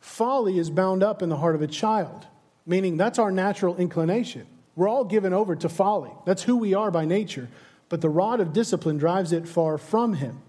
[0.00, 2.26] folly is bound up in the heart of a child,
[2.66, 4.46] meaning that's our natural inclination.
[4.76, 6.10] We're all given over to folly.
[6.24, 7.48] That's who we are by nature.
[7.88, 10.40] But the rod of discipline drives it far from him.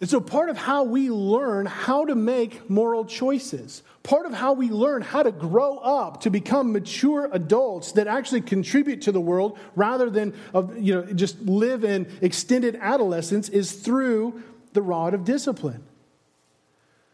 [0.00, 4.52] And so, part of how we learn how to make moral choices, part of how
[4.52, 9.20] we learn how to grow up to become mature adults that actually contribute to the
[9.20, 10.34] world rather than
[10.76, 15.82] you know, just live in extended adolescence is through the rod of discipline.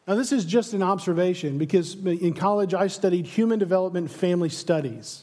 [0.09, 4.49] Now, this is just an observation because in college I studied human development and family
[4.49, 5.23] studies,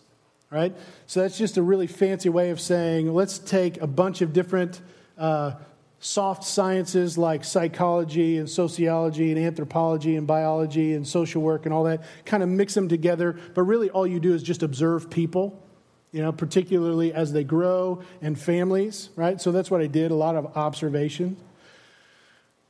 [0.49, 0.73] right?
[1.07, 4.79] So that's just a really fancy way of saying let's take a bunch of different
[5.17, 5.55] uh,
[5.99, 11.85] soft sciences like psychology and sociology and anthropology and biology and social work and all
[11.85, 13.37] that, kind of mix them together.
[13.53, 15.61] But really, all you do is just observe people,
[16.11, 19.41] you know, particularly as they grow and families, right?
[19.41, 21.37] So that's what I did a lot of observation.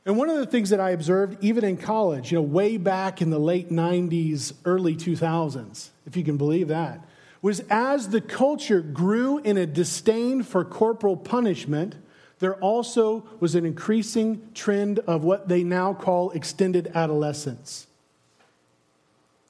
[0.06, 3.20] And one of the things that I observed, even in college, you know, way back
[3.20, 7.04] in the late 90s, early 2000s, if you can believe that,
[7.42, 11.94] was as the culture grew in a disdain for corporal punishment
[12.38, 17.86] there also was an increasing trend of what they now call extended adolescence,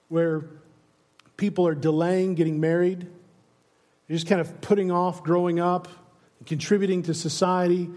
[0.09, 0.44] where
[1.37, 3.07] people are delaying getting married,
[4.07, 5.87] they're just kind of putting off growing up,
[6.38, 7.90] and contributing to society.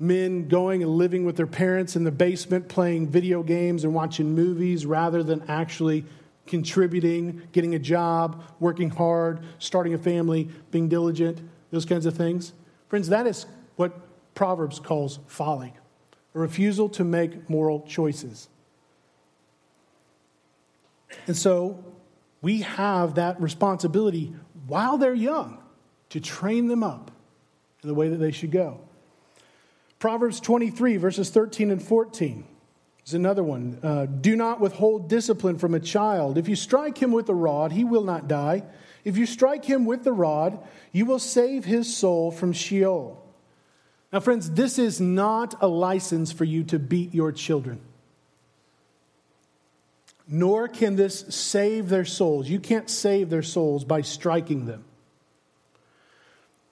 [0.00, 4.32] Men going and living with their parents in the basement, playing video games and watching
[4.32, 6.04] movies rather than actually
[6.46, 11.40] contributing, getting a job, working hard, starting a family, being diligent,
[11.72, 12.52] those kinds of things.
[12.88, 13.46] Friends, that is
[13.78, 15.72] what Proverbs calls folly,
[16.34, 18.48] a refusal to make moral choices.
[21.26, 21.84] And so
[22.42, 24.34] we have that responsibility
[24.66, 25.62] while they're young
[26.10, 27.12] to train them up
[27.82, 28.80] in the way that they should go.
[30.00, 32.44] Proverbs 23, verses 13 and 14
[33.06, 33.78] is another one.
[33.82, 36.36] Uh, Do not withhold discipline from a child.
[36.36, 38.64] If you strike him with a rod, he will not die.
[39.04, 40.58] If you strike him with the rod,
[40.90, 43.24] you will save his soul from Sheol.
[44.12, 47.80] Now, friends, this is not a license for you to beat your children.
[50.26, 52.48] Nor can this save their souls.
[52.48, 54.84] You can't save their souls by striking them.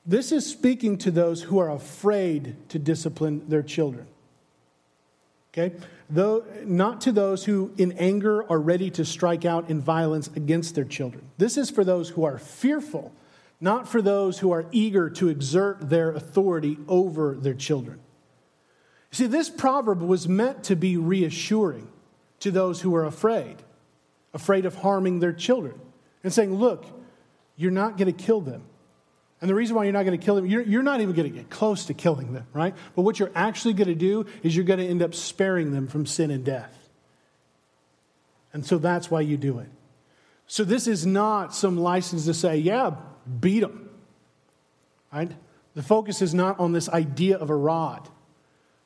[0.07, 4.07] This is speaking to those who are afraid to discipline their children.
[5.53, 5.75] Okay?
[6.09, 10.75] Though, not to those who, in anger, are ready to strike out in violence against
[10.75, 11.25] their children.
[11.38, 13.12] This is for those who are fearful
[13.61, 18.01] not for those who are eager to exert their authority over their children.
[19.11, 21.88] See, this proverb was meant to be reassuring
[22.40, 23.57] to those who are afraid,
[24.35, 25.81] afraid of harming their children,
[26.23, 26.85] and saying, Look,
[27.57, 28.62] you're not going to kill them.
[29.40, 31.31] And the reason why you're not going to kill them, you're, you're not even going
[31.31, 32.75] to get close to killing them, right?
[32.95, 35.87] But what you're actually going to do is you're going to end up sparing them
[35.87, 36.88] from sin and death.
[38.53, 39.69] And so that's why you do it.
[40.47, 42.95] So this is not some license to say, yeah,
[43.41, 43.89] beat them.
[45.12, 45.33] Right?
[45.75, 48.09] The focus is not on this idea of a rod,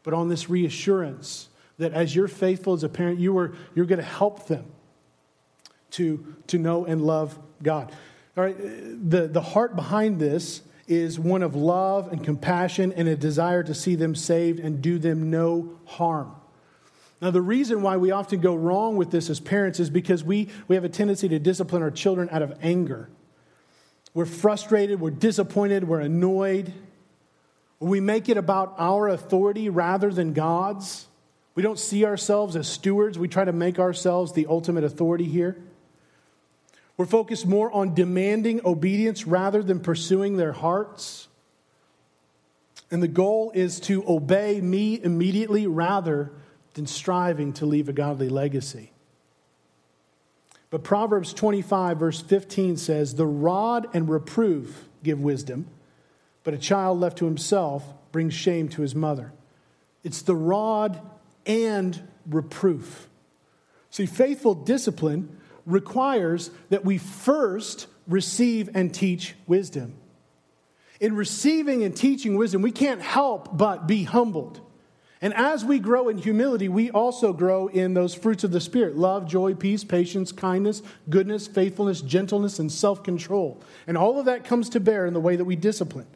[0.02, 1.48] but on this reassurance
[1.78, 4.64] that as you're faithful as a parent, you are, you're going to help them
[5.92, 7.92] to, to know and love God.
[8.36, 13.16] All right, the, the heart behind this is one of love and compassion and a
[13.16, 16.34] desire to see them saved and do them no harm.
[17.22, 20.48] Now, the reason why we often go wrong with this as parents is because we,
[20.68, 23.08] we have a tendency to discipline our children out of anger.
[24.12, 26.72] We're frustrated, we're disappointed, we're annoyed.
[27.78, 31.06] We make it about our authority rather than God's.
[31.54, 33.18] We don't see ourselves as stewards.
[33.18, 35.56] We try to make ourselves the ultimate authority here.
[36.96, 41.28] We're focused more on demanding obedience rather than pursuing their hearts.
[42.90, 46.32] And the goal is to obey me immediately rather
[46.74, 48.92] than striving to leave a godly legacy.
[50.70, 55.66] But Proverbs 25, verse 15 says, The rod and reproof give wisdom,
[56.44, 59.32] but a child left to himself brings shame to his mother.
[60.04, 61.00] It's the rod
[61.44, 63.08] and reproof.
[63.90, 69.94] See, faithful discipline requires that we first receive and teach wisdom.
[71.00, 74.60] In receiving and teaching wisdom, we can't help but be humbled.
[75.22, 78.96] And as we grow in humility, we also grow in those fruits of the Spirit
[78.96, 83.62] love, joy, peace, patience, kindness, goodness, faithfulness, gentleness, and self control.
[83.86, 86.06] And all of that comes to bear in the way that we discipline.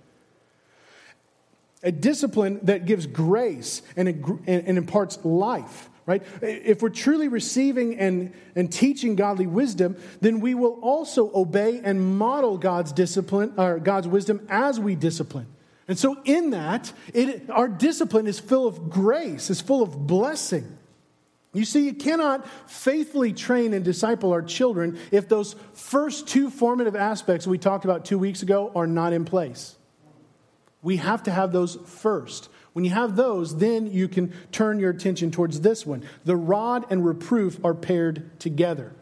[1.82, 4.08] A discipline that gives grace and,
[4.46, 6.22] and imparts life, right?
[6.40, 12.16] If we're truly receiving and, and teaching godly wisdom, then we will also obey and
[12.16, 15.53] model God's discipline or God's wisdom as we discipline.
[15.86, 20.78] And so, in that, it, our discipline is full of grace, is full of blessing.
[21.54, 26.96] You see, you cannot faithfully train and disciple our children if those first two formative
[26.96, 29.76] aspects we talked about two weeks ago are not in place.
[30.82, 32.50] We have to have those first.
[32.72, 36.02] When you have those, then you can turn your attention towards this one.
[36.24, 38.92] The rod and reproof are paired together.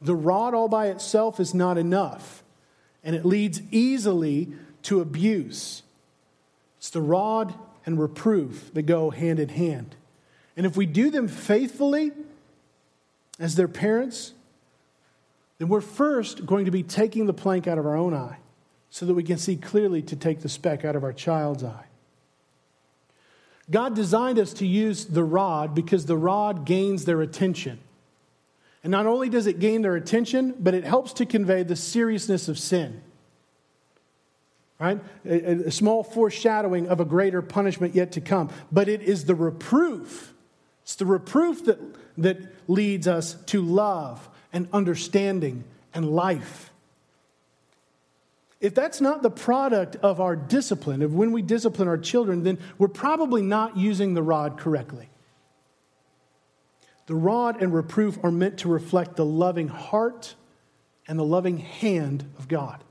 [0.00, 2.42] The rod all by itself is not enough,
[3.04, 4.54] and it leads easily
[4.84, 5.83] to abuse.
[6.84, 7.54] It's the rod
[7.86, 9.94] and reproof that go hand in hand.
[10.54, 12.12] And if we do them faithfully
[13.40, 14.34] as their parents,
[15.56, 18.36] then we're first going to be taking the plank out of our own eye
[18.90, 21.86] so that we can see clearly to take the speck out of our child's eye.
[23.70, 27.78] God designed us to use the rod because the rod gains their attention.
[28.82, 32.46] And not only does it gain their attention, but it helps to convey the seriousness
[32.46, 33.00] of sin.
[34.78, 35.00] Right?
[35.24, 38.50] A, a, small foreshadowing of a greater punishment yet to come.
[38.72, 40.34] But it is the reproof.
[40.82, 41.78] It's the reproof that,
[42.18, 45.64] that leads us to love and understanding
[45.94, 46.72] and life.
[48.60, 52.58] If that's not the product of our discipline, of when we discipline our children, then
[52.78, 55.08] we're probably not using the rod correctly.
[57.06, 60.34] The rod and reproof are meant to reflect the loving heart
[61.06, 62.83] and the loving hand of God.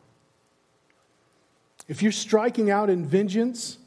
[1.87, 3.77] If you're striking out in vengeance,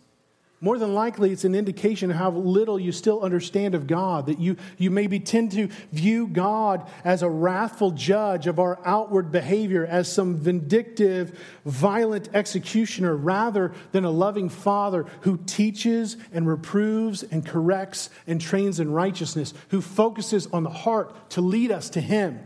[0.61, 4.39] more than likely, it's an indication of how little you still understand of God, that
[4.39, 9.87] you, you maybe tend to view God as a wrathful judge of our outward behavior,
[9.87, 17.47] as some vindictive, violent executioner, rather than a loving father who teaches and reproves and
[17.47, 22.41] corrects and trains in righteousness, who focuses on the heart to lead us to Him,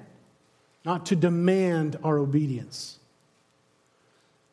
[0.85, 3.00] not to demand our obedience.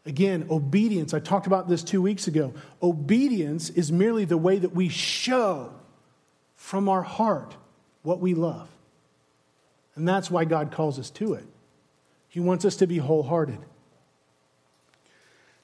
[0.07, 2.53] Again, obedience, I talked about this two weeks ago.
[2.81, 5.73] Obedience is merely the way that we show
[6.55, 7.57] from our heart
[8.03, 8.69] what we love.
[9.95, 11.43] And that's why God calls us to it.
[12.29, 13.59] He wants us to be wholehearted.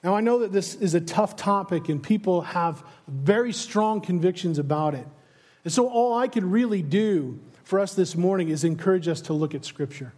[0.03, 4.59] Now, I know that this is a tough topic and people have very strong convictions
[4.59, 5.07] about it.
[5.63, 9.33] And so, all I could really do for us this morning is encourage us to
[9.33, 10.11] look at Scripture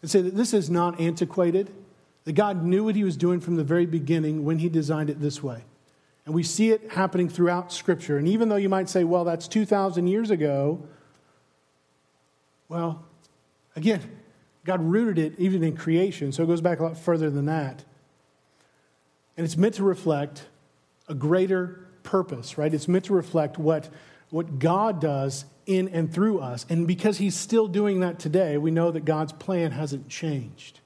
[0.00, 1.72] and say that this is not antiquated
[2.28, 5.18] that God knew what he was doing from the very beginning when he designed it
[5.18, 5.64] this way.
[6.26, 8.18] And we see it happening throughout Scripture.
[8.18, 10.86] And even though you might say, well, that's 2,000 years ago,
[12.68, 13.02] well,
[13.76, 14.02] again,
[14.66, 17.82] God rooted it even in creation, so it goes back a lot further than that.
[19.38, 20.44] And it's meant to reflect
[21.08, 22.74] a greater purpose, right?
[22.74, 23.88] It's meant to reflect what,
[24.28, 26.66] what God does in and through us.
[26.68, 30.80] And because He's still doing that today, we know that God's plan hasn't changed.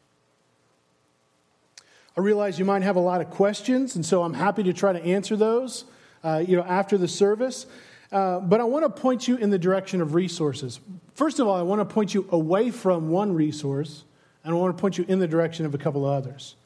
[2.16, 4.92] I realize you might have a lot of questions, and so I'm happy to try
[4.92, 5.84] to answer those,
[6.22, 7.66] uh, you know, after the service.
[8.10, 10.78] Uh, but I want to point you in the direction of resources.
[11.14, 14.04] First of all, I want to point you away from one resource,
[14.44, 16.56] and I want to point you in the direction of a couple of others.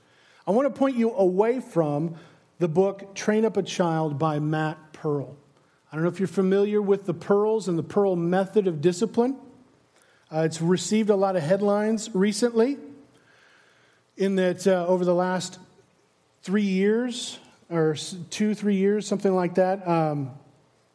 [0.49, 2.17] I want to point you away from
[2.59, 5.37] the book Train Up a Child by Matt Pearl.
[5.93, 9.37] I don't know if you're familiar with the Pearls and the Pearl method of discipline.
[10.33, 12.79] Uh, it's received a lot of headlines recently
[14.17, 15.59] in that uh, over the last
[16.43, 17.39] three years,
[17.71, 17.97] or
[18.31, 20.31] two, three years, something like that, um,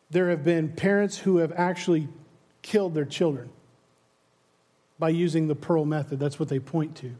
[0.09, 2.07] there have been parents who have actually
[2.61, 3.49] killed their children
[4.99, 6.19] by using the Pearl method.
[6.19, 7.11] That's what they point to.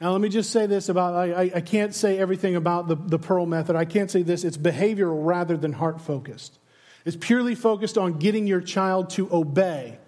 [0.00, 3.18] Now, let me just say this about I, I can't say everything about the, the
[3.18, 3.74] Pearl method.
[3.74, 4.44] I can't say this.
[4.44, 6.58] It's behavioral rather than heart focused.
[7.04, 9.98] It's purely focused on getting your child to obey,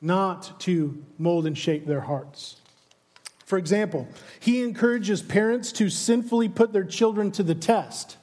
[0.00, 2.56] not to mold and shape their hearts.
[3.52, 4.08] For example,
[4.40, 8.16] he encourages parents to sinfully put their children to the test.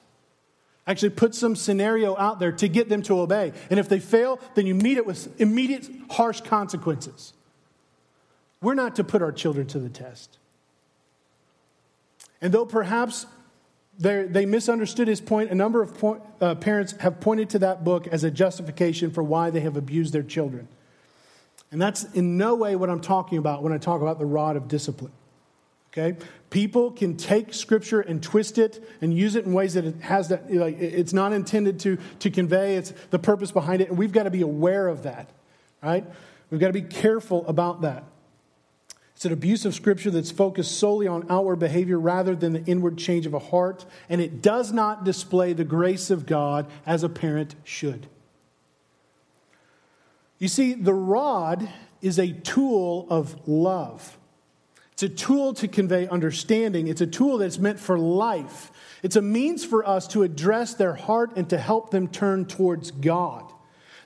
[0.87, 3.53] Actually, put some scenario out there to get them to obey.
[3.69, 7.33] And if they fail, then you meet it with immediate harsh consequences.
[8.59, 10.39] We're not to put our children to the test.
[12.41, 13.27] And though perhaps
[13.99, 18.07] they misunderstood his point, a number of point, uh, parents have pointed to that book
[18.07, 20.67] as a justification for why they have abused their children.
[21.71, 24.55] And that's in no way what I'm talking about when I talk about the rod
[24.55, 25.11] of discipline.
[25.91, 26.17] Okay?
[26.49, 30.29] People can take scripture and twist it and use it in ways that it has
[30.29, 34.11] that, like, it's not intended to, to convey it's the purpose behind it, and we've
[34.11, 35.29] got to be aware of that,
[35.81, 36.05] right?
[36.49, 38.03] We've got to be careful about that.
[39.15, 42.97] It's an abuse of scripture that's focused solely on outward behavior rather than the inward
[42.97, 47.09] change of a heart, and it does not display the grace of God as a
[47.09, 48.07] parent should.
[50.37, 51.67] You see, the rod
[52.01, 54.17] is a tool of love.
[54.99, 56.89] It's a tool to convey understanding.
[56.89, 58.69] It's a tool that's meant for life.
[59.01, 62.91] It's a means for us to address their heart and to help them turn towards
[62.91, 63.49] God.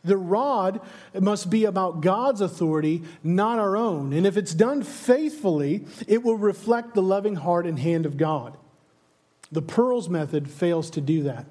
[0.03, 0.81] The rod
[1.19, 4.13] must be about God's authority, not our own.
[4.13, 8.55] And if it's done faithfully, it will reflect the loving heart and hand of God.
[9.51, 11.47] The pearls method fails to do that.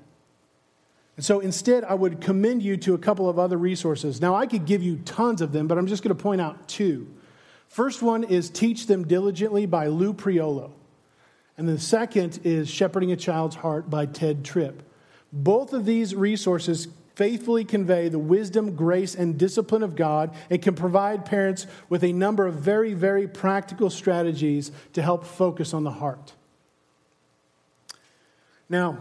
[1.17, 4.21] And so instead, I would commend you to a couple of other resources.
[4.21, 6.69] Now, I could give you tons of them, but I'm just going to point out
[6.69, 7.13] two.
[7.73, 10.73] First one is Teach Them Diligently by Lou Priolo.
[11.57, 14.83] And the second is Shepherding a Child's Heart by Tedd Tripp.
[15.33, 20.75] Both of these resources faithfully convey the wisdom, grace, and discipline of God and can
[20.75, 25.93] provide parents with a number of very, very practical strategies to help focus on the
[25.93, 26.35] heart.
[28.69, 28.99] Now,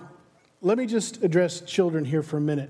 [0.61, 2.69] let me just address children here for a minute.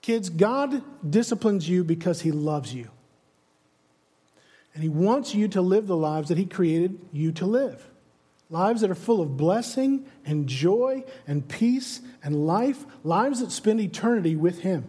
[0.00, 2.88] Kids, God disciplines you because He loves you.
[4.74, 7.88] And He wants you to live the lives that He created you to live
[8.50, 13.80] lives that are full of blessing and joy and peace and life, lives that spend
[13.80, 14.84] eternity with Him.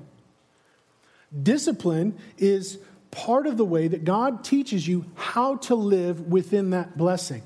[1.42, 2.78] Discipline is
[3.12, 7.42] part of the way that God teaches you how to live within that blessing,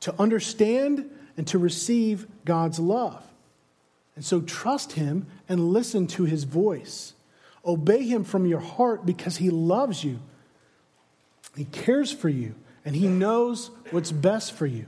[0.00, 3.24] to understand and to receive God's love.
[4.16, 7.14] And so trust Him and listen to His voice.
[7.64, 10.18] Obey Him from your heart because He loves you,
[11.56, 14.86] He cares for you, and He knows what's best for you.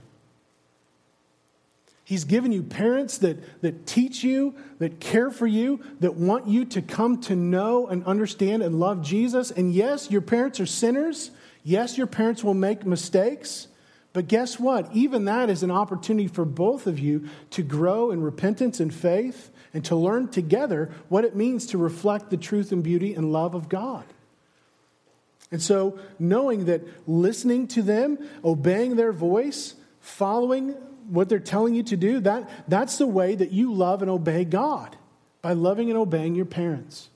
[2.05, 6.63] He's given you parents that, that teach you, that care for you, that want you
[6.65, 9.49] to come to know and understand and love Jesus.
[9.49, 11.31] And yes, your parents are sinners.
[11.63, 13.67] Yes, your parents will make mistakes.
[14.13, 14.87] But guess what?
[14.93, 19.49] Even that is an opportunity for both of you to grow in repentance and faith
[19.73, 23.55] and to learn together what it means to reflect the truth and beauty and love
[23.55, 24.05] of God.
[25.55, 30.71] And so, knowing that listening to them, obeying their voice, following
[31.07, 34.43] what they're telling you to do, that, that's the way that you love and obey
[34.43, 34.97] God,
[35.41, 37.07] by loving and obeying your parents.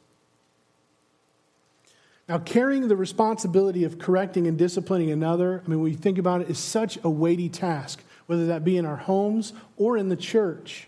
[2.29, 6.39] Now, carrying the responsibility of correcting and disciplining another, I mean, when you think about
[6.39, 10.15] it, is such a weighty task, whether that be in our homes or in the
[10.15, 10.87] church.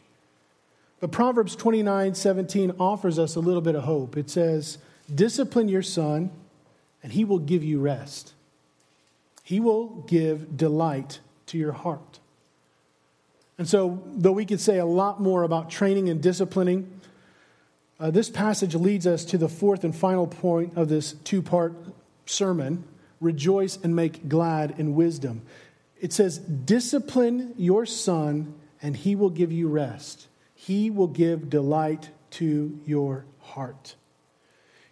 [1.02, 4.16] But Proverbs 29 17 offers us a little bit of hope.
[4.16, 4.78] It says,
[5.14, 6.32] Discipline your son,
[7.04, 8.34] and he will give you rest.
[9.43, 12.20] He will give delight to your heart.
[13.58, 16.99] And so, though we could say a lot more about training and disciplining,
[17.99, 21.76] uh, this passage leads us to the fourth and final point of this two part
[22.26, 22.84] sermon
[23.20, 25.43] rejoice and make glad in wisdom.
[25.99, 30.28] It says, Discipline your son, and he will give you rest.
[30.56, 33.95] He will give delight to your heart.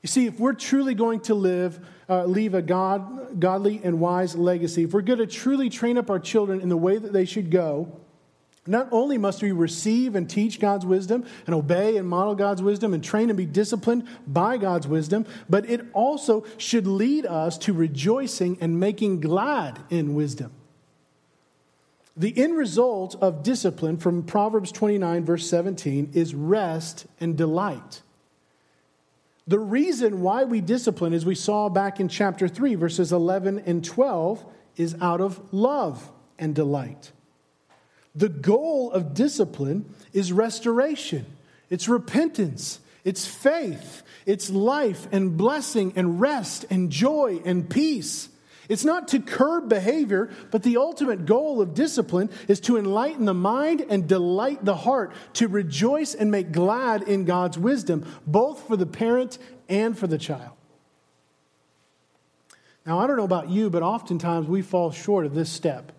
[0.02, 4.36] You see, if we're truly going to live, uh, leave a God, godly and wise
[4.36, 7.26] legacy, if we're going to truly train up our children in the way that they
[7.26, 8.00] should go,
[8.66, 12.94] not only must we receive and teach God's wisdom and obey and model God's wisdom
[12.94, 17.74] and train and be disciplined by God's wisdom, but it also should lead us to
[17.74, 20.52] rejoicing and making glad in wisdom.
[22.16, 28.02] The end result of discipline from Proverbs 29, verse 17, is rest and delight.
[29.50, 33.84] The reason why we discipline, as we saw back in chapter 3, verses 11 and
[33.84, 34.46] 12,
[34.78, 37.12] is out of love and delight.
[38.14, 41.26] The goal of discipline is restoration,
[41.68, 48.30] it's repentance, it's faith, it's life and blessing and rest and joy and peace.
[48.70, 53.34] It's not to curb behavior, but the ultimate goal of discipline is to enlighten the
[53.34, 58.78] mind and delight the heart, to rejoice and make glad in God's wisdom, both for
[58.78, 60.52] the parent and for the child.
[62.86, 65.92] Now, I don't know about you, but oftentimes we fall short of this step.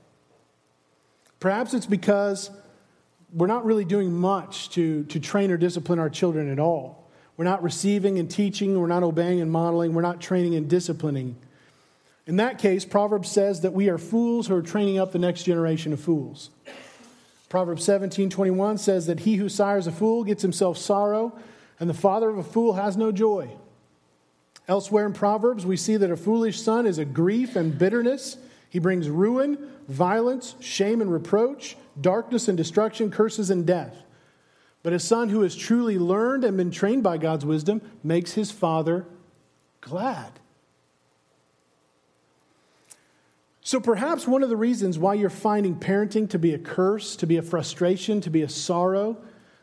[1.41, 2.51] Perhaps it's because
[3.33, 7.11] we're not really doing much to, to train or discipline our children at all.
[7.37, 11.37] We're not receiving and teaching, we're not obeying and modeling, we're not training and disciplining.
[12.31, 15.43] In that case, Proverbs says that we are fools who are training up the next
[15.43, 16.51] generation of fools.
[17.49, 21.37] Proverbs 17 21 says that he who sires a fool gets himself sorrow,
[21.81, 23.51] and the father of a fool has no joy.
[24.69, 28.37] Elsewhere in Proverbs, we see that a foolish son is a grief and bitterness.
[28.69, 34.05] He brings ruin, violence, shame and reproach, darkness and destruction, curses and death.
[34.85, 38.53] But a son who has truly learned and been trained by God's wisdom makes his
[38.53, 39.05] father
[39.81, 40.40] glad.
[43.71, 47.25] So perhaps one of the reasons why you're finding parenting to be a curse, to
[47.25, 49.17] be a frustration, to be a sorrow,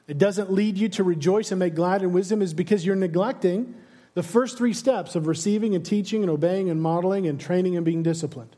[0.07, 3.75] it doesn't lead you to rejoice and make glad in wisdom is because you're neglecting
[4.13, 7.83] the first three steps of receiving and teaching and obeying and modeling and training and
[7.83, 8.55] being disciplined.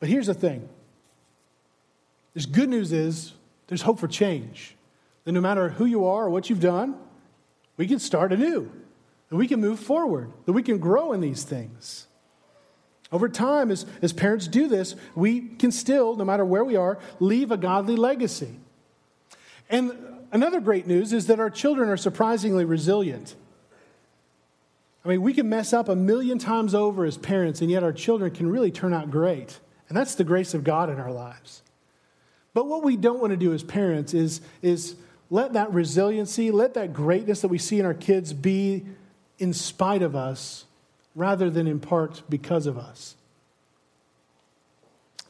[0.00, 0.68] But here's the thing
[2.34, 3.32] there's good news is
[3.68, 4.74] there's hope for change.
[5.22, 6.96] That no matter who you are or what you've done,
[7.76, 8.72] we can start anew,
[9.28, 12.08] that we can move forward, that we can grow in these things.
[13.12, 16.98] Over time, as, as parents do this, we can still, no matter where we are,
[17.20, 18.56] leave a godly legacy.
[19.70, 19.92] And
[20.36, 23.34] Another great news is that our children are surprisingly resilient.
[25.02, 27.92] I mean, we can mess up a million times over as parents, and yet our
[27.92, 29.58] children can really turn out great.
[29.88, 31.62] And that's the grace of God in our lives.
[32.52, 34.96] But what we don't want to do as parents is, is
[35.30, 38.84] let that resiliency, let that greatness that we see in our kids be
[39.38, 40.65] in spite of us
[41.16, 43.16] rather than in part because of us.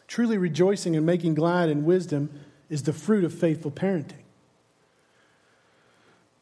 [0.08, 2.28] Truly rejoicing and making glad in wisdom
[2.68, 4.24] is the fruit of faithful parenting.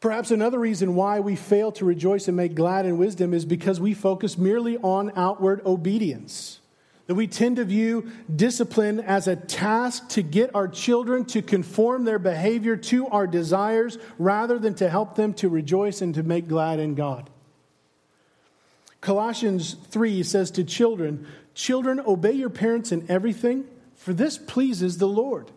[0.01, 3.81] Perhaps another reason why we fail to rejoice and make glad in wisdom is because
[3.81, 6.61] we focus merely on outward obedience.
[7.07, 12.05] That we tend to view discipline as a task to get our children to conform
[12.05, 16.49] their behavior to our desires rather than to help them to rejoice and to make
[16.49, 17.29] glad in God.
[19.05, 25.07] Colossians 3 says to children, Children, obey your parents in everything, for this pleases the
[25.07, 25.51] Lord.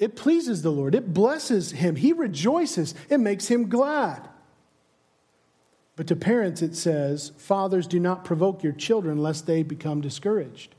[0.00, 0.96] It pleases the Lord.
[0.96, 1.94] It blesses him.
[1.94, 2.92] He rejoices.
[3.08, 4.28] It makes him glad.
[5.94, 10.74] But to parents, it says, Fathers, do not provoke your children lest they become discouraged.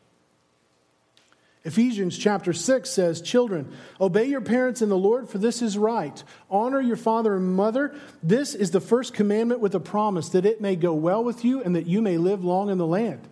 [1.65, 6.23] Ephesians chapter 6 says, Children, obey your parents in the Lord, for this is right.
[6.49, 7.95] Honor your father and mother.
[8.21, 11.63] This is the first commandment with a promise that it may go well with you
[11.63, 13.27] and that you may live long in the land.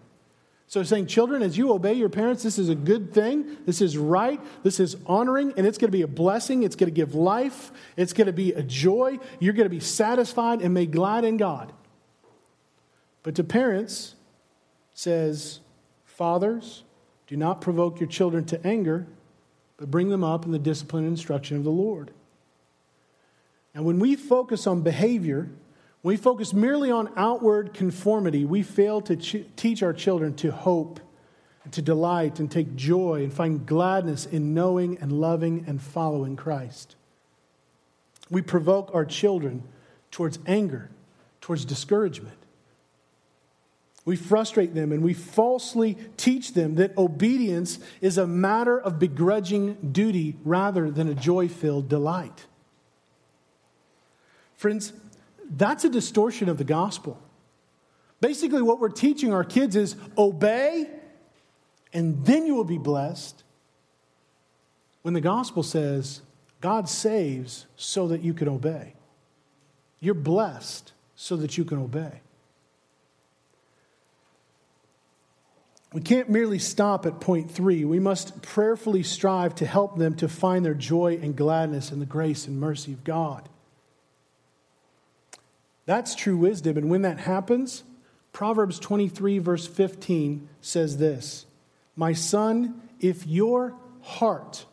[0.66, 3.58] So, saying, children, as you obey your parents, this is a good thing.
[3.68, 4.42] This is right.
[4.64, 6.64] This is honoring, and it's going to be a blessing.
[6.64, 7.72] It's going to give life.
[7.96, 9.20] It's going to be a joy.
[9.40, 11.72] You're going to be satisfied and made glad in God.
[13.22, 14.16] But to parents,
[14.96, 15.60] says,
[16.06, 16.84] fathers,
[17.28, 19.08] do not provoke your children to anger,
[19.78, 22.12] but bring them up in the discipline and instruction of the Lord.
[23.74, 25.50] And when we focus on behavior,
[26.02, 30.52] when we focus merely on outward conformity, we fail to ch- teach our children to
[30.52, 31.00] hope,
[31.64, 36.36] and to delight, and take joy, and find gladness in knowing and loving and following
[36.36, 36.96] Christ.
[38.30, 39.64] We provoke our children
[40.12, 40.90] towards anger,
[41.40, 42.38] towards discouragement.
[44.06, 49.92] We frustrate them and we falsely teach them that obedience is a matter of begrudging
[49.92, 52.46] duty rather than a joy filled delight.
[54.56, 54.94] Friends,
[55.50, 57.22] that's a distortion of the gospel.
[58.20, 60.90] Basically, what we're teaching our kids is obey,
[61.92, 63.44] and then you will be blessed.
[65.02, 66.22] When the gospel says
[66.62, 68.96] God saves so that you can obey,
[70.00, 72.23] you're blessed so that you can obey.
[75.94, 77.86] We can't merely stop at point three.
[77.86, 82.06] We must prayerfully strive to help them to find their joy and gladness in the
[82.06, 83.48] grace and mercy of God.
[85.86, 86.78] That's true wisdom.
[86.78, 87.84] And when that happens,
[88.32, 91.46] Proverbs 23, verse 15 says this
[91.96, 94.66] My son, if your heart,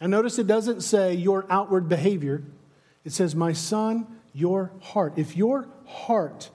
[0.00, 2.44] and notice it doesn't say your outward behavior,
[3.04, 5.14] it says, My son, your heart.
[5.16, 6.50] If your heart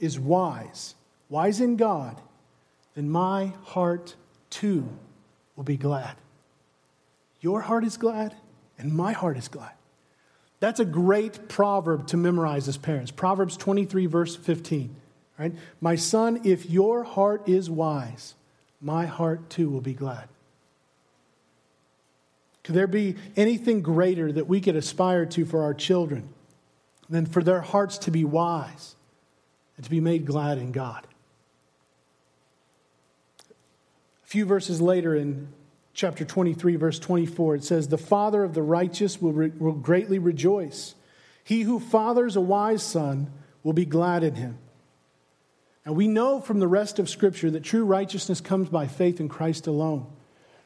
[0.00, 0.96] is wise,
[1.28, 2.20] wise in God,
[2.94, 4.14] then my heart
[4.50, 4.88] too
[5.56, 6.16] will be glad.
[7.40, 8.34] Your heart is glad,
[8.78, 9.72] and my heart is glad.
[10.60, 13.10] That's a great proverb to memorize as parents.
[13.10, 14.96] Proverbs 23, verse 15.
[15.38, 15.52] Right?
[15.80, 18.34] My son, if your heart is wise,
[18.80, 20.28] my heart too will be glad.
[22.62, 26.28] Could there be anything greater that we could aspire to for our children
[27.10, 28.94] than for their hearts to be wise
[29.76, 31.06] and to be made glad in God?
[34.23, 35.46] A few verses later in
[35.92, 40.18] chapter 23, verse 24, it says, The father of the righteous will, re- will greatly
[40.18, 40.96] rejoice.
[41.44, 43.30] He who fathers a wise son
[43.62, 44.58] will be glad in him.
[45.84, 49.28] And we know from the rest of Scripture that true righteousness comes by faith in
[49.28, 50.08] Christ alone.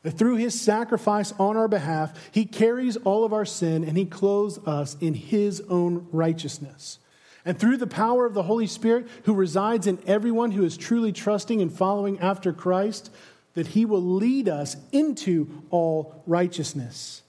[0.02, 4.06] That through his sacrifice on our behalf, he carries all of our sin and he
[4.06, 7.00] clothes us in his own righteousness.
[7.44, 11.12] And through the power of the Holy Spirit, who resides in everyone who is truly
[11.12, 13.10] trusting and following after Christ,
[13.58, 17.22] that he will lead us into all righteousness.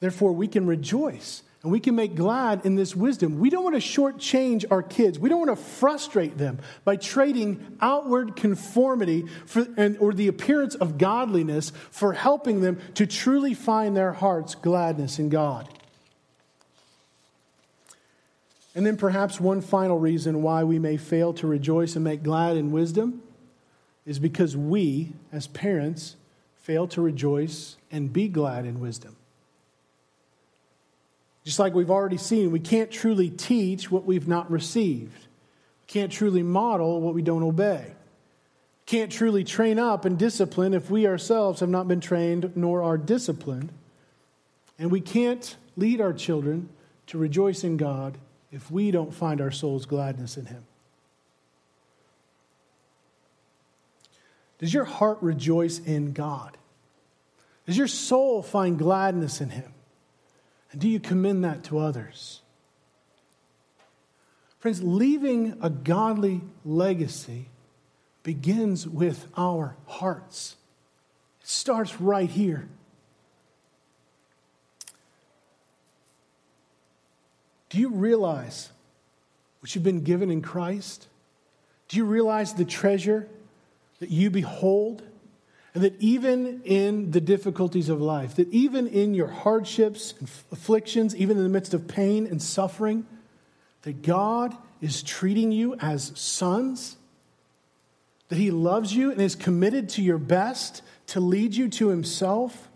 [0.00, 3.38] Therefore, we can rejoice and we can make glad in this wisdom.
[3.38, 5.20] We don't want to shortchange our kids.
[5.20, 10.74] We don't want to frustrate them by trading outward conformity for, and, or the appearance
[10.74, 15.68] of godliness for helping them to truly find their heart's gladness in God.
[18.74, 22.56] And then, perhaps, one final reason why we may fail to rejoice and make glad
[22.56, 23.22] in wisdom
[24.06, 26.16] is because we, as parents,
[26.56, 29.16] fail to rejoice and be glad in wisdom.
[31.44, 35.12] Just like we've already seen, we can't truly teach what we've not received.
[35.12, 37.84] We can't truly model what we don't obey.
[37.86, 42.82] We Can't truly train up and discipline if we ourselves have not been trained nor
[42.82, 43.70] are disciplined.
[44.78, 46.70] And we can't lead our children
[47.08, 48.16] to rejoice in God
[48.50, 50.64] if we don't find our soul's gladness in Him.
[54.58, 56.56] Does your heart rejoice in God?
[57.66, 59.72] Does your soul find gladness in Him?
[60.72, 62.40] And do you commend that to others?
[64.58, 67.46] Friends, leaving a godly legacy
[68.22, 70.56] begins with our hearts.
[71.42, 72.68] It starts right here.
[77.68, 78.70] Do you realize
[79.60, 81.08] what you've been given in Christ?
[81.88, 83.28] Do you realize the treasure
[83.98, 85.02] that you behold?
[85.74, 91.16] And that even in the difficulties of life, that even in your hardships and afflictions,
[91.16, 93.04] even in the midst of pain and suffering,
[93.82, 96.96] that God is treating you as sons,
[98.28, 102.68] that He loves you and is committed to your best to lead you to Himself.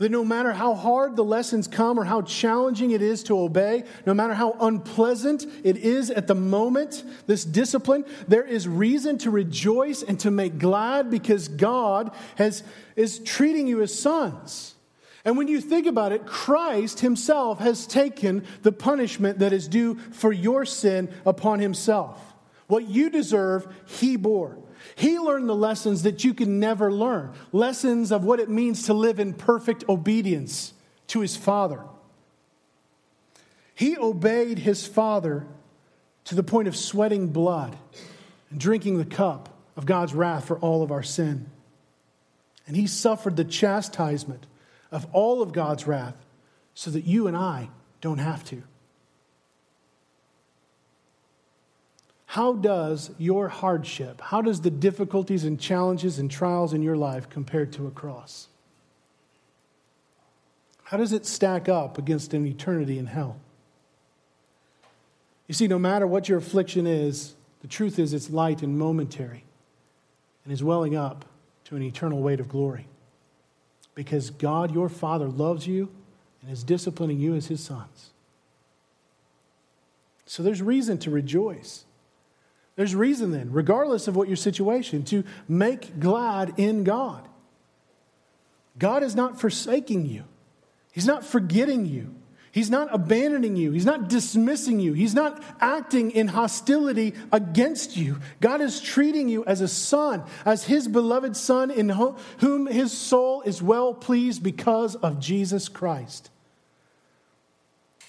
[0.00, 3.84] That no matter how hard the lessons come or how challenging it is to obey,
[4.06, 9.30] no matter how unpleasant it is at the moment, this discipline, there is reason to
[9.30, 12.62] rejoice and to make glad because God has,
[12.96, 14.74] is treating you as sons.
[15.22, 19.96] And when you think about it, Christ himself has taken the punishment that is due
[20.12, 22.18] for your sin upon himself.
[22.68, 24.56] What you deserve, he bore.
[24.96, 28.94] He learned the lessons that you can never learn lessons of what it means to
[28.94, 30.72] live in perfect obedience
[31.08, 31.82] to his Father.
[33.74, 35.46] He obeyed his Father
[36.24, 37.76] to the point of sweating blood
[38.50, 41.46] and drinking the cup of God's wrath for all of our sin.
[42.66, 44.46] And he suffered the chastisement
[44.92, 46.16] of all of God's wrath
[46.74, 47.70] so that you and I
[48.00, 48.62] don't have to.
[52.30, 57.28] How does your hardship, how does the difficulties and challenges and trials in your life
[57.28, 58.46] compare to a cross?
[60.84, 63.40] How does it stack up against an eternity in hell?
[65.48, 69.42] You see, no matter what your affliction is, the truth is it's light and momentary
[70.44, 71.24] and is welling up
[71.64, 72.86] to an eternal weight of glory.
[73.96, 75.88] Because God, your Father, loves you
[76.42, 78.10] and is disciplining you as his sons.
[80.26, 81.86] So there's reason to rejoice.
[82.76, 87.26] There's reason then, regardless of what your situation, to make glad in God.
[88.78, 90.24] God is not forsaking you,
[90.92, 92.14] He's not forgetting you.
[92.52, 93.70] He's not abandoning you.
[93.70, 94.92] He's not dismissing you.
[94.92, 98.18] He's not acting in hostility against you.
[98.40, 103.42] God is treating you as a son, as his beloved son in whom his soul
[103.42, 106.30] is well pleased because of Jesus Christ.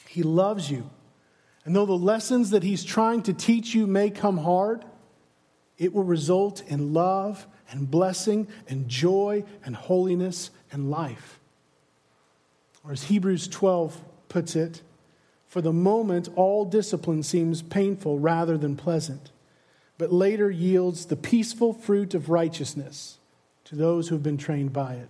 [0.07, 0.89] He loves you.
[1.65, 4.83] And though the lessons that he's trying to teach you may come hard,
[5.77, 11.39] it will result in love and blessing and joy and holiness and life.
[12.83, 13.99] Or as Hebrews 12
[14.29, 14.81] puts it,
[15.47, 19.31] for the moment, all discipline seems painful rather than pleasant,
[19.97, 23.17] but later yields the peaceful fruit of righteousness
[23.65, 25.09] to those who have been trained by it.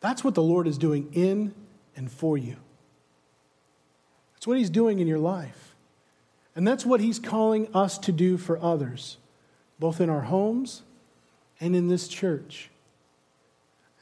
[0.00, 1.54] That's what the Lord is doing in
[1.94, 2.56] and for you.
[4.40, 5.74] That's what He's doing in your life.
[6.56, 9.18] And that's what He's calling us to do for others,
[9.78, 10.80] both in our homes
[11.60, 12.70] and in this church.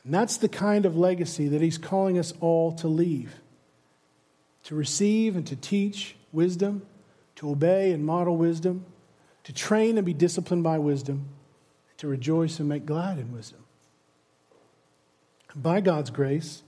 [0.05, 3.35] And that's the kind of legacy that He's calling us all to leave
[4.65, 6.83] to receive and to teach wisdom,
[7.37, 8.85] to obey and model wisdom,
[9.45, 11.27] to train and be disciplined by wisdom,
[11.97, 13.61] to rejoice and make glad in wisdom.
[15.57, 16.63] By God's grace,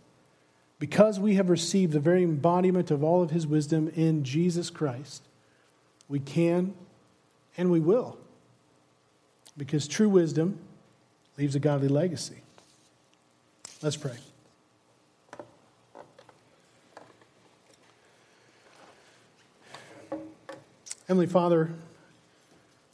[0.81, 5.23] because we have received the very embodiment of all of his wisdom in Jesus Christ,
[6.09, 6.75] we can
[7.57, 8.17] and we will.
[9.59, 10.59] Because true wisdom
[11.37, 12.39] leaves a godly legacy.
[13.83, 14.17] Let's pray.
[21.07, 21.71] Heavenly Father,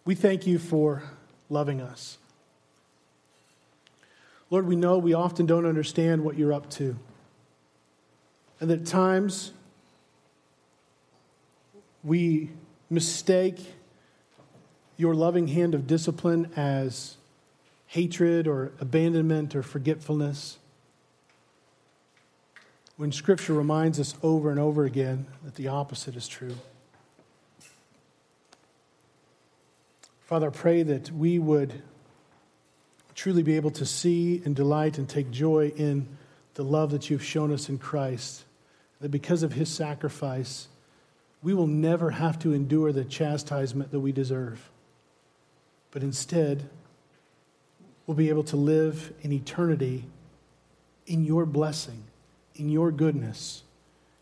[0.04, 1.04] we thank you for
[1.48, 2.18] loving us.
[4.50, 6.98] Lord, we know we often don't understand what you're up to.
[8.60, 9.52] And that at times
[12.02, 12.50] we
[12.88, 13.74] mistake
[14.96, 17.16] your loving hand of discipline as
[17.88, 20.58] hatred or abandonment or forgetfulness.
[22.96, 26.56] When Scripture reminds us over and over again that the opposite is true.
[30.22, 31.82] Father, I pray that we would
[33.14, 36.08] truly be able to see and delight and take joy in
[36.56, 38.44] the love that you've shown us in Christ
[39.00, 40.68] that because of his sacrifice,
[41.42, 44.70] we will never have to endure the chastisement that we deserve.
[45.90, 46.68] But instead,
[48.06, 50.04] we'll be able to live in eternity
[51.06, 52.02] in your blessing,
[52.54, 53.62] in your goodness,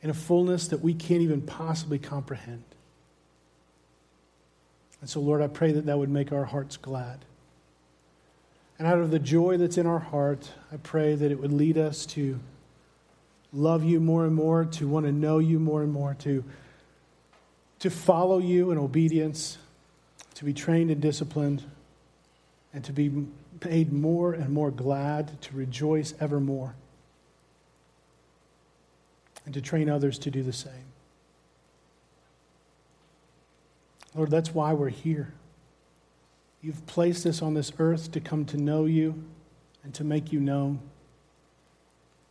[0.03, 2.64] in a fullness that we can't even possibly comprehend.
[5.01, 7.24] And so, Lord, I pray that that would make our hearts glad.
[8.79, 11.79] And out of the joy that's in our heart, I pray that it would lead
[11.79, 12.41] us to
[13.53, 16.45] love you more and more, to want to know you more and more, to,
[17.79, 19.59] to follow you in obedience,
[20.35, 21.62] to be trained and disciplined,
[22.72, 23.27] and to be
[23.64, 26.75] made more and more glad, to rejoice evermore,
[29.45, 30.72] and to train others to do the same.
[34.16, 35.33] Lord, that's why we're here.
[36.65, 39.23] You've placed us on this earth to come to know you
[39.83, 40.81] and to make you known.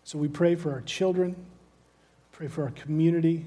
[0.03, 1.35] So we pray for our children,
[2.31, 3.45] pray for our community,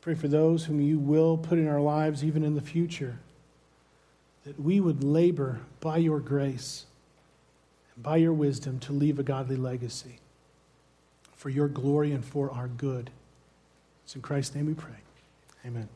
[0.00, 3.20] pray for those whom you will put in our lives even in the future,
[4.44, 6.86] that we would labor by your grace
[7.94, 10.18] and by your wisdom to leave a godly legacy
[11.36, 13.10] for your glory and for our good.
[14.02, 14.90] It's in Christ's name we pray.
[15.64, 15.88] Amen.